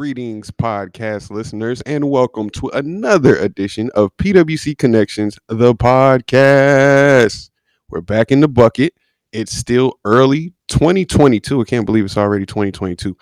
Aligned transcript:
Greetings, 0.00 0.50
podcast 0.50 1.30
listeners, 1.30 1.82
and 1.82 2.08
welcome 2.08 2.48
to 2.48 2.68
another 2.68 3.36
edition 3.36 3.90
of 3.94 4.16
PWC 4.16 4.78
Connections, 4.78 5.38
the 5.48 5.74
podcast. 5.74 7.50
We're 7.90 8.00
back 8.00 8.32
in 8.32 8.40
the 8.40 8.48
bucket. 8.48 8.94
It's 9.32 9.52
still 9.52 9.98
early 10.06 10.54
2022. 10.68 11.60
I 11.60 11.64
can't 11.64 11.84
believe 11.84 12.06
it's 12.06 12.16
already 12.16 12.46
2022. 12.46 13.14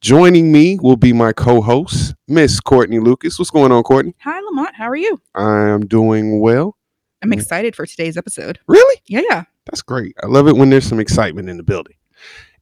Joining 0.00 0.50
me 0.50 0.78
will 0.80 0.96
be 0.96 1.12
my 1.12 1.34
co 1.34 1.60
host, 1.60 2.14
Miss 2.28 2.60
Courtney 2.60 2.98
Lucas. 2.98 3.38
What's 3.38 3.50
going 3.50 3.70
on, 3.70 3.82
Courtney? 3.82 4.14
Hi, 4.20 4.40
Lamont. 4.40 4.74
How 4.74 4.88
are 4.88 4.96
you? 4.96 5.20
I'm 5.34 5.86
doing 5.86 6.40
well. 6.40 6.78
I'm 7.20 7.34
excited 7.34 7.76
for 7.76 7.84
today's 7.84 8.16
episode. 8.16 8.58
Really? 8.66 9.02
Yeah, 9.04 9.20
Yeah. 9.28 9.44
That's 9.66 9.82
great. 9.82 10.16
I 10.22 10.28
love 10.28 10.48
it 10.48 10.56
when 10.56 10.70
there's 10.70 10.86
some 10.88 10.98
excitement 10.98 11.50
in 11.50 11.58
the 11.58 11.62
building. 11.62 11.96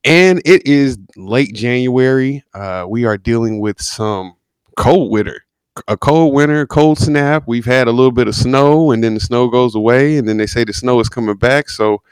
And 0.04 0.40
it 0.46 0.66
is 0.66 0.98
late 1.16 1.54
January. 1.54 2.42
Uh, 2.54 2.86
we 2.88 3.04
are 3.04 3.18
dealing 3.18 3.60
with 3.60 3.80
some 3.82 4.34
cold 4.76 5.10
winter, 5.10 5.44
a 5.88 5.96
cold 5.96 6.32
winter, 6.32 6.66
cold 6.66 6.98
snap. 6.98 7.44
We've 7.46 7.66
had 7.66 7.86
a 7.86 7.92
little 7.92 8.12
bit 8.12 8.26
of 8.26 8.34
snow, 8.34 8.92
and 8.92 9.04
then 9.04 9.14
the 9.14 9.20
snow 9.20 9.48
goes 9.48 9.74
away, 9.74 10.16
and 10.16 10.26
then 10.26 10.38
they 10.38 10.46
say 10.46 10.64
the 10.64 10.72
snow 10.72 11.00
is 11.00 11.10
coming 11.10 11.36
back. 11.36 11.68
So 11.68 12.02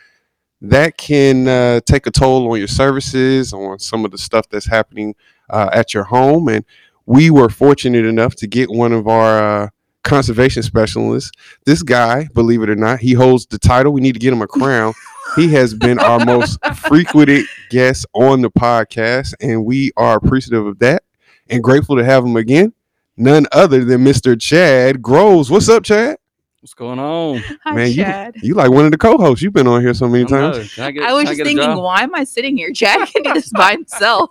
that 0.61 0.99
can 0.99 1.49
uh, 1.49 1.81
take 1.87 2.07
a 2.07 2.11
toll 2.11 2.51
on 2.51 2.59
your 2.59 2.69
services, 2.69 3.55
on 3.55 3.79
some 3.79 4.05
of 4.05 4.11
the 4.11 4.19
stuff 4.19 4.49
that's 4.51 4.67
happening 4.67 5.15
uh, 5.49 5.71
at 5.73 5.95
your 5.95 6.05
home. 6.05 6.49
And 6.49 6.67
we 7.07 7.31
were 7.31 7.49
fortunate 7.49 8.05
enough 8.05 8.35
to 8.37 8.47
get 8.47 8.69
one 8.69 8.93
of 8.93 9.09
our 9.09 9.63
uh, 9.63 9.69
conservation 10.05 10.63
specialists. 10.63 11.31
This 11.65 11.83
guy, 11.83 12.29
believe 12.35 12.63
it 12.63 12.69
or 12.69 12.77
not, 12.77 12.99
he 13.01 13.15
holds 13.15 13.47
the 13.47 13.59
title. 13.59 13.93
We 13.93 14.03
need 14.03 14.13
to 14.13 14.19
get 14.19 14.33
him 14.33 14.43
a 14.43 14.47
crown. 14.47 14.93
He 15.37 15.49
has 15.53 15.75
been 15.75 15.99
our 15.99 16.25
most 16.25 16.59
frequented 16.77 17.47
guest 17.71 18.07
on 18.15 18.41
the 18.41 18.51
podcast, 18.51 19.35
and 19.41 19.65
we 19.65 19.93
are 19.97 20.17
appreciative 20.17 20.67
of 20.67 20.79
that 20.81 21.03
and 21.49 21.63
grateful 21.63 21.97
to 21.97 22.05
have 22.05 22.25
him 22.25 22.37
again. 22.37 22.73
None 23.17 23.47
other 23.53 23.85
than 23.85 24.05
Mr. 24.05 24.41
Chad 24.41 25.03
Groves. 25.03 25.51
What's 25.51 25.69
up, 25.69 25.83
Chad? 25.83 26.19
What's 26.61 26.75
going 26.75 26.99
on? 26.99 27.39
Hi, 27.65 27.75
Man, 27.75 27.89
you- 27.89 27.97
Chad. 27.97 28.35
You 28.43 28.55
like 28.55 28.71
one 28.71 28.85
of 28.85 28.91
the 28.91 28.99
co-hosts. 28.99 29.43
You've 29.43 29.53
been 29.53 29.67
on 29.67 29.81
here 29.81 29.95
so 29.95 30.09
many 30.09 30.25
I 30.25 30.27
times. 30.27 30.79
I, 30.79 30.91
get, 30.91 31.03
I 31.03 31.13
was 31.13 31.25
can 31.25 31.37
just 31.37 31.45
thinking, 31.45 31.77
why 31.77 32.03
am 32.03 32.15
I 32.15 32.25
sitting 32.25 32.57
here? 32.57 32.73
Chad 32.73 33.09
can 33.09 33.23
do 33.23 33.33
this 33.33 33.51
by 33.51 33.73
himself. 33.73 34.31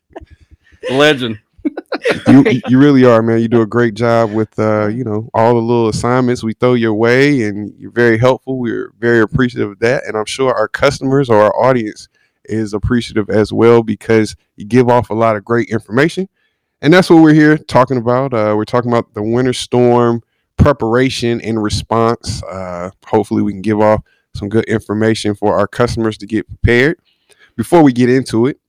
Legend. 0.90 1.38
you, 2.28 2.60
you- 2.68 2.78
really 2.78 3.04
are, 3.04 3.22
man. 3.22 3.40
You 3.40 3.48
do 3.48 3.62
a 3.62 3.66
great 3.66 3.94
job 3.94 4.32
with, 4.32 4.56
uh, 4.58 4.86
you 4.88 5.04
know, 5.04 5.28
all 5.34 5.54
the 5.54 5.60
little 5.60 5.88
assignments 5.88 6.42
we 6.42 6.54
throw 6.54 6.74
your 6.74 6.94
way, 6.94 7.42
and 7.42 7.74
you're 7.78 7.90
very 7.90 8.18
helpful. 8.18 8.58
We're 8.58 8.92
very 8.98 9.20
appreciative 9.20 9.70
of 9.72 9.78
that, 9.80 10.04
and 10.06 10.16
I'm 10.16 10.24
sure 10.26 10.54
our 10.54 10.68
customers 10.68 11.28
or 11.30 11.40
our 11.42 11.56
audience 11.56 12.08
is 12.44 12.72
appreciative 12.72 13.28
as 13.30 13.52
well 13.52 13.82
because 13.82 14.34
you 14.56 14.64
give 14.64 14.88
off 14.88 15.10
a 15.10 15.14
lot 15.14 15.36
of 15.36 15.44
great 15.44 15.68
information, 15.70 16.28
and 16.82 16.92
that's 16.92 17.10
what 17.10 17.22
we're 17.22 17.34
here 17.34 17.58
talking 17.58 17.96
about. 17.96 18.32
Uh, 18.32 18.54
we're 18.56 18.64
talking 18.64 18.90
about 18.90 19.12
the 19.14 19.22
winter 19.22 19.52
storm 19.52 20.22
preparation 20.56 21.40
and 21.42 21.62
response. 21.62 22.42
Uh, 22.44 22.90
hopefully, 23.06 23.42
we 23.42 23.52
can 23.52 23.62
give 23.62 23.80
off 23.80 24.02
some 24.34 24.48
good 24.48 24.64
information 24.64 25.34
for 25.34 25.58
our 25.58 25.66
customers 25.66 26.16
to 26.18 26.26
get 26.26 26.46
prepared. 26.46 26.98
Before 27.56 27.82
we 27.82 27.92
get 27.92 28.08
into 28.08 28.46
it, 28.46 28.60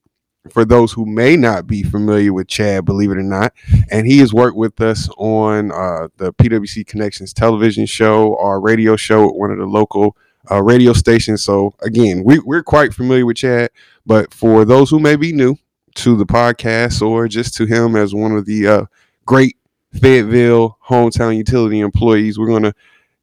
for 0.48 0.64
those 0.64 0.92
who 0.92 1.04
may 1.04 1.36
not 1.36 1.66
be 1.66 1.82
familiar 1.82 2.32
with 2.32 2.48
Chad, 2.48 2.84
believe 2.84 3.10
it 3.10 3.18
or 3.18 3.22
not, 3.22 3.52
and 3.90 4.06
he 4.06 4.18
has 4.18 4.32
worked 4.32 4.56
with 4.56 4.80
us 4.80 5.08
on 5.18 5.70
uh, 5.70 6.08
the 6.16 6.32
PWC 6.34 6.86
Connections 6.86 7.32
television 7.32 7.86
show, 7.86 8.36
our 8.38 8.60
radio 8.60 8.96
show 8.96 9.28
at 9.28 9.36
one 9.36 9.50
of 9.50 9.58
the 9.58 9.66
local 9.66 10.16
uh, 10.50 10.62
radio 10.62 10.92
stations. 10.92 11.44
So 11.44 11.74
again, 11.82 12.24
we, 12.24 12.38
we're 12.38 12.62
quite 12.62 12.94
familiar 12.94 13.26
with 13.26 13.36
Chad, 13.36 13.70
but 14.06 14.32
for 14.32 14.64
those 14.64 14.90
who 14.90 14.98
may 14.98 15.16
be 15.16 15.32
new 15.32 15.56
to 15.96 16.16
the 16.16 16.26
podcast 16.26 17.06
or 17.06 17.28
just 17.28 17.54
to 17.56 17.66
him 17.66 17.94
as 17.96 18.14
one 18.14 18.32
of 18.32 18.46
the 18.46 18.66
uh, 18.66 18.84
great 19.26 19.56
Fayetteville 19.92 20.78
hometown 20.88 21.36
utility 21.36 21.80
employees, 21.80 22.38
we're 22.38 22.58
to 22.60 22.74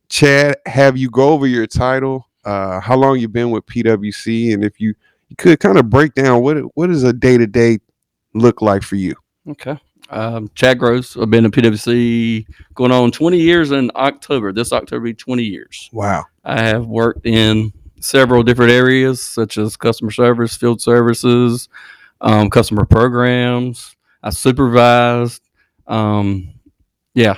Chad 0.09 0.57
have 0.65 0.97
you 0.97 1.09
go 1.09 1.29
over 1.29 1.47
your 1.47 1.67
title, 1.67 2.27
uh, 2.45 2.79
how 2.79 2.95
long 2.95 3.19
you've 3.19 3.33
been 3.33 3.51
with 3.51 3.65
PWC, 3.65 4.53
and 4.53 4.63
if 4.63 4.79
you 4.79 4.93
you 5.29 5.35
could 5.35 5.59
kind 5.59 5.77
of 5.77 5.89
break 5.89 6.13
down 6.13 6.41
what 6.41 6.57
what 6.75 6.87
does 6.87 7.03
a 7.03 7.13
day 7.13 7.37
to 7.37 7.47
day 7.47 7.79
look 8.33 8.61
like 8.61 8.83
for 8.83 8.95
you. 8.95 9.15
Okay. 9.49 9.77
Um, 10.09 10.49
Chad 10.55 10.79
Groves. 10.79 11.17
I've 11.17 11.29
been 11.29 11.45
in 11.45 11.51
PwC 11.51 12.45
going 12.75 12.91
on 12.91 13.11
20 13.11 13.37
years 13.37 13.71
in 13.71 13.91
October. 13.95 14.53
This 14.53 14.71
October, 14.71 15.11
20 15.11 15.43
years. 15.43 15.89
Wow. 15.91 16.25
I 16.45 16.61
have 16.61 16.85
worked 16.85 17.25
in 17.25 17.73
several 17.99 18.43
different 18.43 18.71
areas, 18.71 19.21
such 19.21 19.57
as 19.57 19.75
customer 19.75 20.11
service, 20.11 20.55
field 20.55 20.81
services, 20.81 21.67
um, 22.21 22.49
customer 22.49 22.85
programs. 22.85 23.95
I 24.23 24.29
supervised. 24.29 25.41
Um, 25.87 26.53
yeah, 27.13 27.35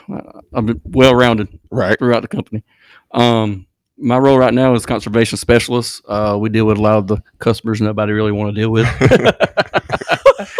I've 0.53 0.65
been 0.65 0.81
well 0.83 1.15
rounded. 1.15 1.59
Right. 1.71 1.97
throughout 1.97 2.21
the 2.21 2.27
company. 2.27 2.63
Um, 3.11 3.65
my 3.99 4.17
role 4.17 4.37
right 4.37 4.53
now 4.53 4.73
is 4.73 4.85
conservation 4.85 5.37
specialist. 5.37 6.01
Uh, 6.07 6.37
we 6.39 6.49
deal 6.49 6.65
with 6.65 6.77
a 6.77 6.81
lot 6.81 6.97
of 6.97 7.07
the 7.07 7.21
customers 7.39 7.81
nobody 7.81 8.13
really 8.13 8.31
want 8.31 8.53
to 8.55 8.59
deal 8.61 8.69
with. 8.71 8.85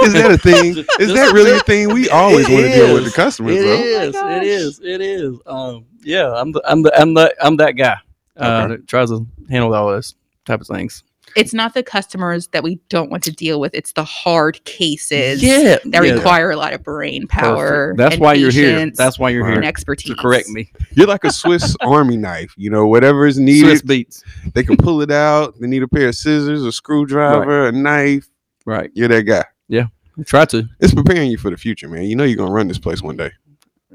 Is 0.02 0.14
that 0.14 0.32
a 0.32 0.38
thing? 0.38 0.76
Is 1.00 1.14
that 1.14 1.32
really 1.34 1.52
a 1.52 1.60
thing? 1.62 1.94
We 1.94 2.10
always 2.10 2.50
want 2.50 2.64
to 2.66 2.70
deal 2.70 2.94
with 2.94 3.06
the 3.06 3.12
customers, 3.12 3.56
It 3.58 3.64
though. 3.64 3.82
is. 3.82 4.16
Oh 4.16 4.24
my 4.24 4.38
it 4.38 4.44
is. 4.44 4.80
It 4.84 5.02
is. 5.02 5.38
Um, 5.46 5.86
yeah, 6.02 6.34
I'm 6.34 6.52
the, 6.52 6.62
I'm 6.66 6.82
the, 6.84 7.00
I'm 7.00 7.14
the, 7.14 7.36
I'm 7.46 7.58
that 7.58 7.72
guy 7.74 7.96
uh, 8.38 8.64
Okay. 8.64 8.76
that 8.76 8.88
tries 8.88 9.10
to 9.10 9.26
handle 9.50 9.74
all 9.74 9.88
those 9.90 10.16
type 10.46 10.62
of 10.62 10.68
things. 10.68 11.04
It's 11.36 11.54
not 11.54 11.74
the 11.74 11.84
customers 11.84 12.48
that 12.50 12.64
we 12.64 12.80
don't 12.90 13.10
want 13.12 13.24
to 13.24 13.32
deal 13.32 13.60
with. 13.60 13.74
It's 13.74 13.94
the 13.94 14.04
hard 14.04 14.64
cases 14.66 15.42
Yeah, 15.44 15.78
that 15.86 16.04
yeah. 16.06 16.14
require 16.14 16.52
a 16.52 16.56
lot 16.56 16.74
of 16.74 16.84
brain 16.84 17.28
power. 17.28 17.94
Perfect. 17.94 17.98
That's 17.98 18.14
and 18.16 18.22
why 18.22 18.34
you're 18.36 18.52
here. 18.52 18.92
That's 18.96 19.20
why 19.20 19.30
you're 19.30 19.44
Right. 19.44 19.50
here 19.50 19.58
and 19.60 19.66
expertise. 19.66 20.16
to 20.16 20.22
correct 20.22 20.50
me. 20.50 20.72
You're 20.94 21.08
like 21.08 21.24
a 21.24 21.32
Swiss 21.32 21.76
Army 21.82 22.18
knife. 22.18 22.54
You 22.58 22.70
know, 22.70 22.88
whatever 22.88 23.26
is 23.28 23.38
needed, 23.40 23.68
Swiss 23.68 23.82
beats. 23.82 24.24
they 24.54 24.64
can 24.64 24.78
pull 24.78 25.02
it 25.02 25.12
out. 25.12 25.60
They 25.60 25.68
need 25.68 25.84
a 25.84 25.88
pair 25.88 26.10
of 26.10 26.16
scissors, 26.16 26.64
a 26.64 26.72
screwdriver, 26.72 27.68
a 27.68 27.72
knife. 27.72 28.28
Right. 28.66 28.92
You're 28.94 29.08
that 29.10 29.24
guy. 29.24 29.46
Yeah. 29.68 29.86
Try 30.26 30.46
to. 30.46 30.68
It's 30.80 30.94
preparing 30.94 31.32
you 31.32 31.38
for 31.38 31.50
the 31.50 31.58
future, 31.58 31.88
man. 31.88 32.04
You 32.04 32.16
know 32.16 32.24
you're 32.26 32.38
gonna 32.38 32.52
run 32.52 32.68
this 32.68 32.78
place 32.80 33.02
one 33.02 33.16
day. 33.18 33.32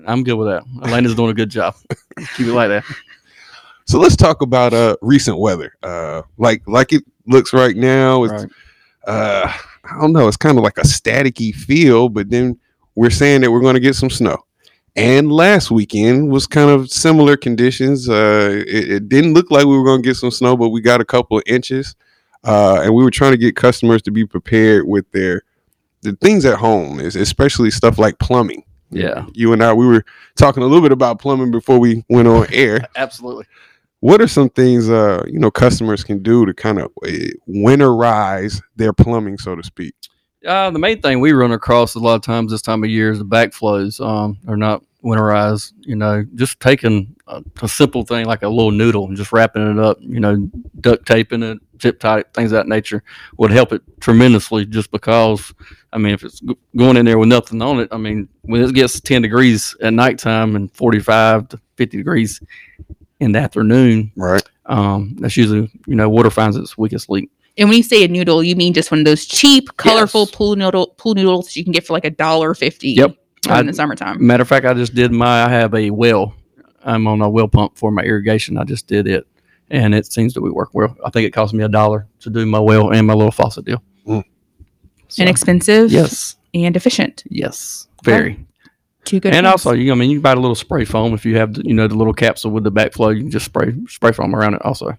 I'm 0.06 0.22
good 0.24 0.34
with 0.34 0.48
that. 0.48 0.62
Elena's 0.82 1.14
doing 1.14 1.30
a 1.30 1.34
good 1.34 1.50
job. 1.50 1.74
Keep 2.36 2.46
it 2.48 2.52
like 2.52 2.68
that. 2.68 2.84
So 3.86 3.98
let's 3.98 4.16
talk 4.16 4.40
about 4.40 4.72
uh 4.72 4.96
recent 5.02 5.38
weather. 5.38 5.74
Uh, 5.82 6.22
like 6.38 6.62
like 6.66 6.92
it 6.94 7.04
looks 7.26 7.52
right 7.52 7.76
now. 7.76 8.24
It's 8.24 8.32
Right. 8.32 8.50
uh 9.06 9.52
I 9.84 10.00
don't 10.00 10.12
know, 10.12 10.28
it's 10.28 10.36
kind 10.38 10.56
of 10.56 10.64
like 10.64 10.78
a 10.78 10.82
staticky 10.82 11.54
feel, 11.54 12.08
but 12.08 12.30
then 12.30 12.58
we're 12.94 13.10
saying 13.10 13.42
that 13.42 13.50
we're 13.52 13.60
going 13.60 13.74
to 13.74 13.80
get 13.80 13.94
some 13.94 14.08
snow. 14.08 14.38
And 14.96 15.30
last 15.30 15.70
weekend 15.70 16.30
was 16.30 16.46
kind 16.46 16.70
of 16.70 16.90
similar 16.90 17.36
conditions. 17.36 18.08
Uh 18.08 18.62
it, 18.66 18.90
it 18.90 19.08
didn't 19.08 19.34
look 19.34 19.50
like 19.50 19.66
we 19.66 19.76
were 19.76 19.84
going 19.84 20.02
to 20.02 20.08
get 20.08 20.16
some 20.16 20.30
snow, 20.30 20.56
but 20.56 20.70
we 20.70 20.80
got 20.80 21.00
a 21.00 21.04
couple 21.04 21.36
of 21.38 21.42
inches. 21.46 21.94
Uh 22.44 22.80
and 22.82 22.94
we 22.94 23.02
were 23.02 23.10
trying 23.10 23.32
to 23.32 23.38
get 23.38 23.56
customers 23.56 24.02
to 24.02 24.10
be 24.10 24.24
prepared 24.26 24.86
with 24.86 25.10
their 25.12 25.42
the 26.02 26.12
things 26.16 26.44
at 26.44 26.58
home, 26.58 27.00
is 27.00 27.16
especially 27.16 27.70
stuff 27.70 27.98
like 27.98 28.18
plumbing. 28.18 28.62
Yeah. 28.90 29.26
You 29.32 29.52
and 29.54 29.62
I 29.64 29.72
we 29.72 29.86
were 29.86 30.04
talking 30.36 30.62
a 30.62 30.66
little 30.66 30.82
bit 30.82 30.92
about 30.92 31.18
plumbing 31.18 31.50
before 31.50 31.78
we 31.78 32.04
went 32.08 32.28
on 32.28 32.46
air 32.52 32.86
Absolutely. 32.96 33.46
What 34.04 34.20
are 34.20 34.28
some 34.28 34.50
things 34.50 34.90
uh 34.90 35.22
you 35.26 35.38
know 35.38 35.50
customers 35.50 36.04
can 36.04 36.22
do 36.22 36.44
to 36.44 36.52
kind 36.52 36.78
of 36.78 36.86
uh, 37.06 37.08
winterize 37.48 38.60
their 38.76 38.92
plumbing 38.92 39.38
so 39.38 39.56
to 39.56 39.62
speak 39.62 39.94
Uh, 40.46 40.70
the 40.70 40.78
main 40.78 41.00
thing 41.00 41.20
we 41.20 41.32
run 41.32 41.52
across 41.52 41.94
a 41.94 41.98
lot 41.98 42.16
of 42.16 42.22
times 42.22 42.50
this 42.50 42.60
time 42.60 42.84
of 42.84 42.90
year 42.90 43.10
is 43.10 43.18
the 43.18 43.24
backflows. 43.24 43.98
Um, 43.98 44.36
are 44.46 44.58
not 44.58 44.82
winterized. 45.02 45.72
You 45.90 45.96
know, 45.96 46.24
just 46.34 46.60
taking 46.60 47.16
a, 47.26 47.42
a 47.62 47.68
simple 47.68 48.04
thing 48.04 48.26
like 48.26 48.42
a 48.42 48.48
little 48.48 48.70
noodle 48.70 49.06
and 49.06 49.16
just 49.16 49.32
wrapping 49.32 49.66
it 49.72 49.78
up. 49.78 49.96
You 50.00 50.20
know, 50.20 50.34
duct 50.80 51.06
taping 51.06 51.42
it, 51.42 51.58
zip 51.80 51.98
tie, 51.98 52.24
things 52.34 52.52
of 52.52 52.56
that 52.58 52.68
nature 52.68 53.02
would 53.38 53.52
help 53.52 53.72
it 53.72 53.80
tremendously. 54.00 54.66
Just 54.66 54.90
because, 54.90 55.54
I 55.94 55.98
mean, 55.98 56.12
if 56.12 56.22
it's 56.24 56.40
g- 56.40 56.58
going 56.76 56.98
in 56.98 57.06
there 57.06 57.18
with 57.18 57.30
nothing 57.30 57.62
on 57.62 57.80
it, 57.80 57.88
I 57.90 57.96
mean, 57.96 58.28
when 58.42 58.60
it 58.62 58.74
gets 58.74 59.00
ten 59.00 59.22
degrees 59.22 59.74
at 59.80 59.94
nighttime 59.94 60.56
and 60.56 60.70
forty-five 60.76 61.48
to 61.48 61.56
fifty 61.78 61.96
degrees 61.96 62.40
in 63.24 63.32
the 63.32 63.38
afternoon, 63.40 64.12
right 64.16 64.42
um, 64.66 65.16
that's 65.18 65.36
usually 65.36 65.70
you 65.86 65.94
know 65.96 66.08
water 66.08 66.30
finds 66.30 66.56
its 66.56 66.78
weakest 66.78 67.08
link. 67.10 67.30
And 67.58 67.68
when 67.68 67.76
you 67.78 67.84
say 67.84 68.02
a 68.04 68.08
noodle, 68.08 68.42
you 68.42 68.56
mean 68.56 68.72
just 68.74 68.90
one 68.90 68.98
of 69.00 69.04
those 69.06 69.26
cheap, 69.26 69.76
colorful 69.76 70.22
Yes. 70.22 70.30
pool 70.32 70.56
noodle 70.56 70.88
pool 70.96 71.14
noodles 71.14 71.54
you 71.56 71.62
can 71.64 71.72
get 71.72 71.86
for 71.86 71.92
like 71.92 72.04
a 72.04 72.10
dollar 72.10 72.54
fifty. 72.54 72.90
Yep. 72.90 73.16
In 73.46 73.50
I- 73.50 73.62
the 73.62 73.72
summertime. 73.74 74.24
Matter 74.26 74.42
of 74.42 74.48
fact, 74.48 74.64
I 74.66 74.74
just 74.74 74.94
did 74.94 75.12
my. 75.12 75.44
I 75.44 75.48
have 75.50 75.74
a 75.74 75.90
well. 75.90 76.34
I'm 76.82 77.06
on 77.06 77.20
a 77.22 77.28
well 77.30 77.48
pump 77.48 77.76
for 77.76 77.90
my 77.90 78.02
irrigation. 78.02 78.58
I 78.58 78.64
just 78.64 78.86
did 78.86 79.06
it, 79.06 79.26
and 79.70 79.94
it 79.94 80.06
seems 80.06 80.32
to 80.34 80.40
be 80.40 80.48
work 80.50 80.70
well. 80.72 80.96
I 81.04 81.10
think 81.10 81.26
it 81.26 81.30
cost 81.32 81.52
me 81.54 81.62
a 81.64 81.68
dollar 81.68 82.06
to 82.20 82.30
do 82.30 82.44
my 82.46 82.58
well 82.60 82.90
and 82.92 83.06
my 83.06 83.14
little 83.14 83.30
faucet 83.32 83.64
deal. 83.64 83.82
Mm. 84.06 84.24
So, 85.08 85.22
Inexpensive. 85.22 85.92
yes, 85.92 86.36
And 86.54 86.74
efficient. 86.76 87.22
yes, 87.30 87.86
very. 88.02 88.44
Two 89.04 89.20
good. 89.20 89.34
and 89.34 89.44
things. 89.44 89.52
also, 89.52 89.72
you. 89.72 89.92
I 89.92 89.94
mean, 89.94 90.10
you 90.10 90.16
can 90.16 90.22
buy 90.22 90.32
a 90.32 90.36
little 90.36 90.54
spray 90.54 90.84
foam 90.84 91.14
if 91.14 91.24
you 91.24 91.36
have, 91.36 91.54
the, 91.54 91.62
you 91.64 91.74
know, 91.74 91.86
the 91.86 91.94
little 91.94 92.14
capsule 92.14 92.50
with 92.50 92.64
the 92.64 92.72
backflow. 92.72 93.14
You 93.14 93.22
can 93.22 93.30
just 93.30 93.46
spray 93.46 93.74
spray 93.88 94.12
foam 94.12 94.34
around 94.34 94.54
it. 94.54 94.62
Also, 94.62 94.96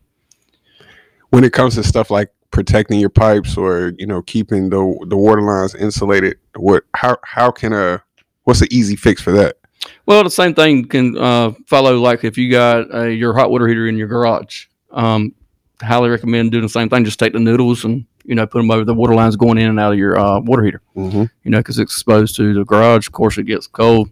when 1.29 1.43
it 1.43 1.53
comes 1.53 1.75
to 1.75 1.83
stuff 1.83 2.09
like 2.09 2.29
protecting 2.55 3.01
your 3.01 3.09
pipes 3.09 3.57
or 3.57 3.93
you 3.97 4.07
know 4.07 4.21
keeping 4.21 4.69
the 4.69 5.05
the 5.09 5.17
water 5.17 5.41
lines 5.41 5.75
insulated. 5.75 6.37
What 6.55 6.85
how 6.93 7.17
how 7.23 7.51
can 7.51 7.73
a 7.73 8.01
what's 8.43 8.61
the 8.61 8.73
easy 8.73 8.95
fix 8.95 9.21
for 9.21 9.33
that? 9.33 9.57
Well, 10.05 10.23
the 10.23 10.29
same 10.29 10.55
thing 10.55 10.85
can 10.85 11.17
uh, 11.17 11.51
follow. 11.67 11.99
Like 11.99 12.23
if 12.23 12.37
you 12.37 12.49
got 12.49 12.93
uh, 12.93 13.03
your 13.03 13.33
hot 13.33 13.51
water 13.51 13.67
heater 13.67 13.87
in 13.87 13.97
your 13.97 14.07
garage, 14.07 14.67
um, 14.91 15.35
highly 15.81 16.09
recommend 16.09 16.53
doing 16.53 16.63
the 16.63 16.69
same 16.69 16.89
thing. 16.89 17.03
Just 17.03 17.19
take 17.19 17.33
the 17.33 17.39
noodles 17.39 17.83
and 17.83 18.05
you 18.25 18.35
know 18.35 18.45
put 18.47 18.59
them 18.59 18.71
over 18.71 18.83
the 18.83 18.93
water 18.93 19.13
lines 19.15 19.35
going 19.35 19.57
in 19.57 19.69
and 19.69 19.79
out 19.79 19.93
of 19.93 19.99
your 19.99 20.19
uh, 20.19 20.39
water 20.39 20.63
heater. 20.63 20.81
Mm-hmm. 20.95 21.23
You 21.43 21.51
know, 21.51 21.59
because 21.59 21.79
it's 21.79 21.91
exposed 21.91 22.35
to 22.37 22.53
the 22.53 22.65
garage. 22.65 23.07
Of 23.07 23.13
course, 23.13 23.37
it 23.37 23.43
gets 23.43 23.67
cold. 23.67 24.09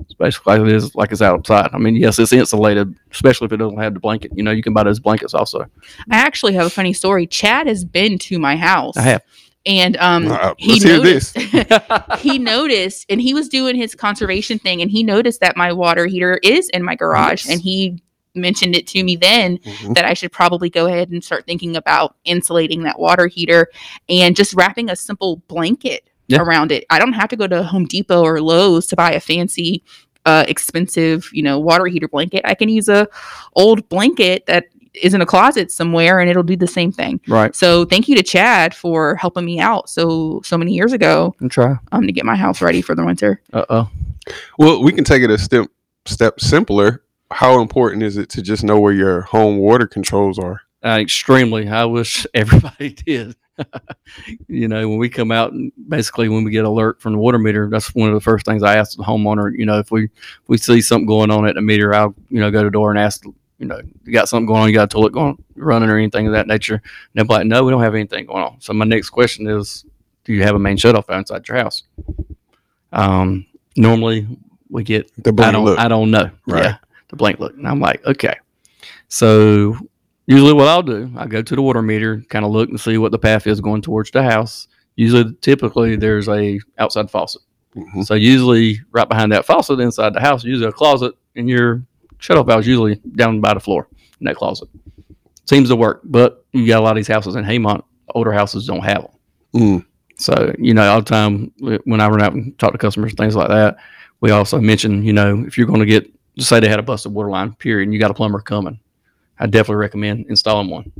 It's 0.00 0.14
basically 0.14 0.58
like 0.58 0.68
it 0.68 0.74
is 0.74 0.94
like 0.96 1.12
it's 1.12 1.22
outside. 1.22 1.70
I 1.72 1.78
mean, 1.78 1.94
yes, 1.94 2.18
it's 2.18 2.32
insulated, 2.32 2.94
especially 3.12 3.46
if 3.46 3.52
it 3.52 3.58
doesn't 3.58 3.78
have 3.78 3.94
the 3.94 4.00
blanket. 4.00 4.32
You 4.34 4.42
know, 4.42 4.50
you 4.50 4.62
can 4.62 4.72
buy 4.74 4.82
those 4.84 4.98
blankets 4.98 5.32
also. 5.32 5.60
I 6.10 6.16
actually 6.16 6.54
have 6.54 6.66
a 6.66 6.70
funny 6.70 6.92
story. 6.92 7.26
Chad 7.26 7.68
has 7.68 7.84
been 7.84 8.18
to 8.20 8.38
my 8.40 8.56
house. 8.56 8.96
I 8.96 9.02
have. 9.02 9.22
And 9.64 9.96
um, 9.98 10.26
Uh, 10.26 10.54
he 10.58 10.80
noticed. 10.80 11.34
this. 11.34 11.66
he 12.18 12.40
noticed, 12.40 13.06
and 13.08 13.20
he 13.20 13.32
was 13.32 13.48
doing 13.48 13.76
his 13.76 13.94
conservation 13.94 14.58
thing, 14.58 14.82
and 14.82 14.90
he 14.90 15.04
noticed 15.04 15.40
that 15.40 15.56
my 15.56 15.72
water 15.72 16.06
heater 16.06 16.40
is 16.42 16.68
in 16.70 16.82
my 16.82 16.96
garage, 16.96 17.46
Yes. 17.46 17.52
and 17.54 17.60
he 17.62 18.02
mentioned 18.34 18.74
it 18.74 18.86
to 18.88 19.02
me 19.04 19.16
then 19.16 19.58
Mhm. 19.58 19.94
that 19.94 20.04
I 20.04 20.14
should 20.14 20.32
probably 20.32 20.70
go 20.70 20.86
ahead 20.86 21.10
and 21.10 21.22
start 21.22 21.44
thinking 21.46 21.76
about 21.76 22.16
insulating 22.24 22.82
that 22.84 22.98
water 22.98 23.26
heater 23.26 23.68
and 24.08 24.34
just 24.34 24.54
wrapping 24.54 24.90
a 24.90 24.96
simple 24.96 25.42
blanket 25.48 26.04
Yeah. 26.28 26.40
around 26.40 26.72
it. 26.72 26.84
I 26.90 26.98
don't 26.98 27.12
have 27.12 27.28
to 27.30 27.36
go 27.36 27.46
to 27.46 27.62
Home 27.62 27.84
Depot 27.84 28.22
or 28.22 28.40
Lowe's 28.40 28.86
to 28.88 28.96
buy 28.96 29.12
a 29.12 29.20
fancy, 29.20 29.82
uh, 30.24 30.44
expensive, 30.48 31.28
you 31.32 31.42
know, 31.42 31.58
water 31.58 31.86
heater 31.86 32.08
blanket. 32.08 32.42
I 32.44 32.54
can 32.54 32.68
use 32.68 32.88
a 32.88 33.06
old 33.54 33.88
blanket 33.88 34.46
that 34.46 34.66
is 34.94 35.14
in 35.14 35.20
a 35.22 35.26
closet 35.26 35.70
somewhere, 35.72 36.20
and 36.20 36.28
it'll 36.30 36.42
do 36.42 36.54
the 36.56 36.66
same 36.66 36.92
thing. 36.92 37.18
Right. 37.26 37.56
So 37.56 37.84
thank 37.86 38.08
you 38.08 38.16
to 38.16 38.22
Chad 38.22 38.74
for 38.74 39.16
helping 39.16 39.44
me 39.44 39.58
out 39.58 39.88
so 39.88 40.40
so 40.44 40.56
many 40.58 40.72
years 40.74 40.92
ago 40.92 41.34
And 41.40 41.50
try. 41.50 41.76
um 41.92 42.06
to 42.06 42.12
get 42.12 42.24
my 42.26 42.36
house 42.36 42.60
ready 42.62 42.82
for 42.82 42.94
the 42.94 43.04
winter. 43.04 43.40
Uh 43.52 43.64
oh. 43.70 43.90
Well, 44.58 44.82
we 44.82 44.92
can 44.92 45.02
take 45.04 45.22
it 45.22 45.30
a 45.30 45.38
step 45.38 45.66
step 46.06 46.40
simpler. 46.40 47.02
How 47.32 47.60
important 47.60 48.02
is 48.02 48.16
it 48.16 48.28
to 48.30 48.42
just 48.42 48.64
know 48.64 48.78
where 48.78 48.92
your 48.92 49.22
home 49.22 49.58
water 49.58 49.86
controls 49.86 50.38
are? 50.38 50.60
Uh, 50.84 50.98
extremely. 51.00 51.68
I 51.68 51.84
wish 51.84 52.26
everybody 52.34 52.90
did. 52.90 53.36
you 54.48 54.66
know, 54.66 54.88
when 54.88 54.98
we 54.98 55.08
come 55.08 55.30
out 55.30 55.52
and 55.52 55.70
basically 55.88 56.28
when 56.28 56.42
we 56.42 56.50
get 56.50 56.64
alert 56.64 57.00
from 57.00 57.12
the 57.12 57.18
water 57.18 57.38
meter, 57.38 57.68
that's 57.70 57.94
one 57.94 58.08
of 58.08 58.14
the 58.14 58.20
first 58.20 58.46
things 58.46 58.62
I 58.62 58.76
ask 58.76 58.96
the 58.96 59.02
homeowner. 59.02 59.52
You 59.56 59.66
know, 59.66 59.78
if 59.78 59.90
we 59.90 60.04
if 60.04 60.48
we 60.48 60.56
see 60.56 60.80
something 60.80 61.06
going 61.06 61.30
on 61.30 61.46
at 61.46 61.54
the 61.54 61.60
meter, 61.60 61.94
I'll 61.94 62.14
you 62.28 62.40
know 62.40 62.50
go 62.50 62.60
to 62.60 62.68
the 62.68 62.70
door 62.70 62.90
and 62.90 62.98
ask. 62.98 63.24
You 63.58 63.68
know, 63.68 63.80
you 64.04 64.12
got 64.12 64.28
something 64.28 64.46
going 64.46 64.62
on? 64.62 64.68
You 64.68 64.74
got 64.74 64.84
a 64.84 64.86
toilet 64.88 65.12
going 65.12 65.40
running 65.54 65.88
or 65.88 65.96
anything 65.96 66.26
of 66.26 66.32
that 66.32 66.48
nature? 66.48 66.74
And 66.74 66.82
they'll 67.14 67.24
be 67.24 67.34
like, 67.34 67.46
no, 67.46 67.62
we 67.62 67.70
don't 67.70 67.82
have 67.82 67.94
anything 67.94 68.26
going 68.26 68.42
on. 68.42 68.60
So 68.60 68.72
my 68.72 68.84
next 68.84 69.10
question 69.10 69.46
is, 69.46 69.84
do 70.24 70.32
you 70.32 70.42
have 70.42 70.56
a 70.56 70.58
main 70.58 70.76
shutoff 70.76 71.16
inside 71.16 71.46
your 71.46 71.58
house? 71.58 71.84
Um, 72.90 73.46
normally 73.76 74.26
we 74.68 74.82
get 74.82 75.12
The 75.22 75.32
I 75.44 75.52
don't 75.52 75.64
look. 75.64 75.78
I 75.78 75.86
don't 75.86 76.10
know. 76.10 76.30
Right. 76.44 76.64
Yeah. 76.64 76.76
The 77.12 77.16
blank 77.16 77.38
look. 77.38 77.54
And 77.54 77.68
I'm 77.68 77.78
like, 77.78 78.04
okay. 78.06 78.34
So 79.08 79.76
usually 80.26 80.54
what 80.54 80.66
I'll 80.66 80.82
do, 80.82 81.12
I 81.16 81.26
go 81.26 81.42
to 81.42 81.54
the 81.54 81.62
water 81.62 81.82
meter, 81.82 82.24
kind 82.30 82.44
of 82.44 82.50
look 82.50 82.70
and 82.70 82.80
see 82.80 82.96
what 82.96 83.12
the 83.12 83.18
path 83.18 83.46
is 83.46 83.60
going 83.60 83.82
towards 83.82 84.10
the 84.10 84.22
house. 84.22 84.66
Usually 84.96 85.32
typically 85.42 85.94
there's 85.94 86.28
a 86.28 86.58
outside 86.78 87.10
faucet. 87.10 87.42
Mhm. 87.76 88.06
So 88.06 88.14
usually 88.14 88.80
right 88.92 89.08
behind 89.08 89.30
that 89.32 89.44
faucet 89.44 89.78
inside 89.78 90.14
the 90.14 90.20
house, 90.20 90.42
usually 90.42 90.68
a 90.68 90.72
closet 90.72 91.14
and 91.36 91.48
your 91.48 91.82
shut 92.18 92.38
off 92.38 92.46
valve 92.46 92.60
is 92.60 92.66
usually 92.66 93.00
down 93.14 93.40
by 93.40 93.52
the 93.52 93.60
floor 93.60 93.88
in 94.20 94.24
that 94.24 94.36
closet. 94.36 94.68
Seems 95.44 95.68
to 95.68 95.76
work, 95.76 96.00
but 96.04 96.44
you 96.52 96.66
got 96.66 96.80
a 96.80 96.84
lot 96.84 96.92
of 96.92 96.96
these 96.96 97.08
houses 97.08 97.36
in 97.36 97.44
Haymont, 97.44 97.82
older 98.14 98.32
houses 98.32 98.66
don't 98.66 98.84
have 98.84 99.02
them. 99.02 99.10
Mm. 99.54 99.86
So, 100.16 100.54
you 100.58 100.72
know, 100.72 100.90
all 100.90 101.00
the 101.02 101.10
time 101.10 101.52
when 101.84 102.00
I 102.00 102.08
run 102.08 102.22
out 102.22 102.32
and 102.32 102.58
talk 102.58 102.72
to 102.72 102.78
customers, 102.78 103.12
things 103.14 103.36
like 103.36 103.48
that, 103.48 103.76
we 104.20 104.30
also 104.30 104.60
mention, 104.60 105.02
you 105.02 105.12
know, 105.12 105.44
if 105.46 105.58
you're 105.58 105.66
going 105.66 105.80
to 105.80 105.86
get, 105.86 106.08
just 106.36 106.48
say 106.48 106.60
they 106.60 106.68
had 106.68 106.78
a 106.78 106.82
busted 106.82 107.12
water 107.12 107.30
line, 107.30 107.54
period, 107.54 107.84
and 107.86 107.94
you 107.94 108.00
got 108.00 108.10
a 108.10 108.14
plumber 108.14 108.40
coming, 108.40 108.80
I 109.38 109.46
definitely 109.46 109.76
recommend 109.76 110.26
installing 110.28 110.70
one. 110.70 110.92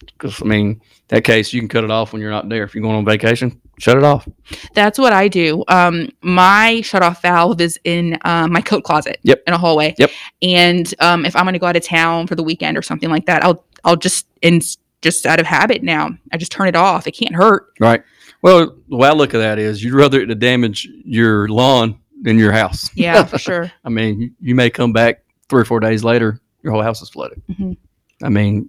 Because, 0.00 0.42
I 0.42 0.46
mean, 0.46 0.80
that 1.08 1.24
case, 1.24 1.52
you 1.52 1.60
can 1.60 1.68
cut 1.68 1.84
it 1.84 1.90
off 1.90 2.12
when 2.12 2.20
you're 2.20 2.30
not 2.30 2.48
there. 2.48 2.64
If 2.64 2.74
you're 2.74 2.82
going 2.82 2.96
on 2.96 3.04
vacation, 3.04 3.60
shut 3.78 3.96
it 3.96 4.02
off. 4.02 4.28
That's 4.74 4.98
what 4.98 5.12
I 5.12 5.28
do. 5.28 5.64
Um, 5.68 6.08
my 6.22 6.80
shut 6.80 7.02
off 7.02 7.22
valve 7.22 7.60
is 7.60 7.78
in 7.84 8.18
uh, 8.24 8.48
my 8.48 8.60
coat 8.60 8.82
closet. 8.82 9.18
Yep. 9.22 9.44
In 9.46 9.54
a 9.54 9.58
hallway. 9.58 9.94
Yep. 9.96 10.10
And 10.42 10.92
um, 10.98 11.24
if 11.24 11.36
I'm 11.36 11.44
going 11.44 11.52
to 11.52 11.60
go 11.60 11.66
out 11.66 11.76
of 11.76 11.84
town 11.84 12.26
for 12.26 12.34
the 12.34 12.42
weekend 12.42 12.76
or 12.76 12.82
something 12.82 13.10
like 13.10 13.26
that, 13.26 13.44
I'll 13.44 13.64
I'll 13.84 13.96
just 13.96 14.26
and 14.42 14.60
just 15.02 15.24
out 15.24 15.38
of 15.38 15.46
habit 15.46 15.82
now, 15.84 16.10
I 16.32 16.36
just 16.36 16.50
turn 16.50 16.66
it 16.66 16.74
off. 16.76 17.06
It 17.06 17.12
can't 17.12 17.34
hurt. 17.34 17.68
Right. 17.78 18.02
Well, 18.42 18.76
the 18.88 18.96
way 18.96 19.08
I 19.08 19.12
look 19.12 19.34
at 19.34 19.38
that 19.38 19.58
is 19.58 19.82
you'd 19.82 19.94
rather 19.94 20.20
it 20.20 20.26
to 20.26 20.34
damage 20.34 20.88
your 21.04 21.48
lawn 21.48 22.00
than 22.22 22.38
your 22.38 22.52
house. 22.52 22.90
Yeah, 22.94 23.24
for 23.24 23.38
sure. 23.48 23.72
I 23.84 23.88
mean, 23.88 24.20
you, 24.20 24.30
you 24.40 24.54
may 24.54 24.70
come 24.70 24.92
back 24.92 25.22
three 25.48 25.62
or 25.62 25.64
four 25.64 25.80
days 25.80 26.04
later, 26.04 26.40
your 26.62 26.72
whole 26.72 26.82
house 26.82 27.00
is 27.02 27.08
flooded. 27.10 27.40
Mhm. 27.50 27.76
I 28.22 28.28
mean, 28.28 28.68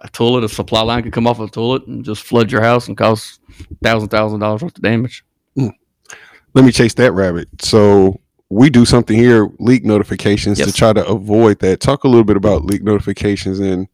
a 0.00 0.08
toilet, 0.08 0.44
a 0.44 0.48
supply 0.48 0.82
line 0.82 1.02
could 1.02 1.12
come 1.12 1.26
off 1.26 1.40
a 1.40 1.48
toilet 1.48 1.86
and 1.86 2.04
just 2.04 2.22
flood 2.22 2.50
your 2.52 2.60
house 2.62 2.88
and 2.88 2.96
cause 2.96 3.38
thousand, 3.82 4.08
thousand 4.08 4.40
dollars 4.40 4.62
worth 4.62 4.76
of 4.76 4.82
damage. 4.82 5.24
Let 5.56 6.64
me 6.64 6.72
chase 6.72 6.94
that 6.94 7.12
rabbit. 7.12 7.48
So 7.62 8.20
we 8.48 8.70
do 8.70 8.84
something 8.84 9.16
here, 9.16 9.48
leak 9.60 9.84
notifications, 9.84 10.58
to 10.58 10.64
Yes. 10.64 10.74
try 10.76 10.92
to 10.92 11.06
avoid 11.06 11.60
that. 11.60 11.80
Talk 11.80 12.02
a 12.04 12.08
little 12.08 12.24
bit 12.24 12.36
about 12.36 12.64
leak 12.64 12.82
notifications 12.82 13.60
and 13.60 13.86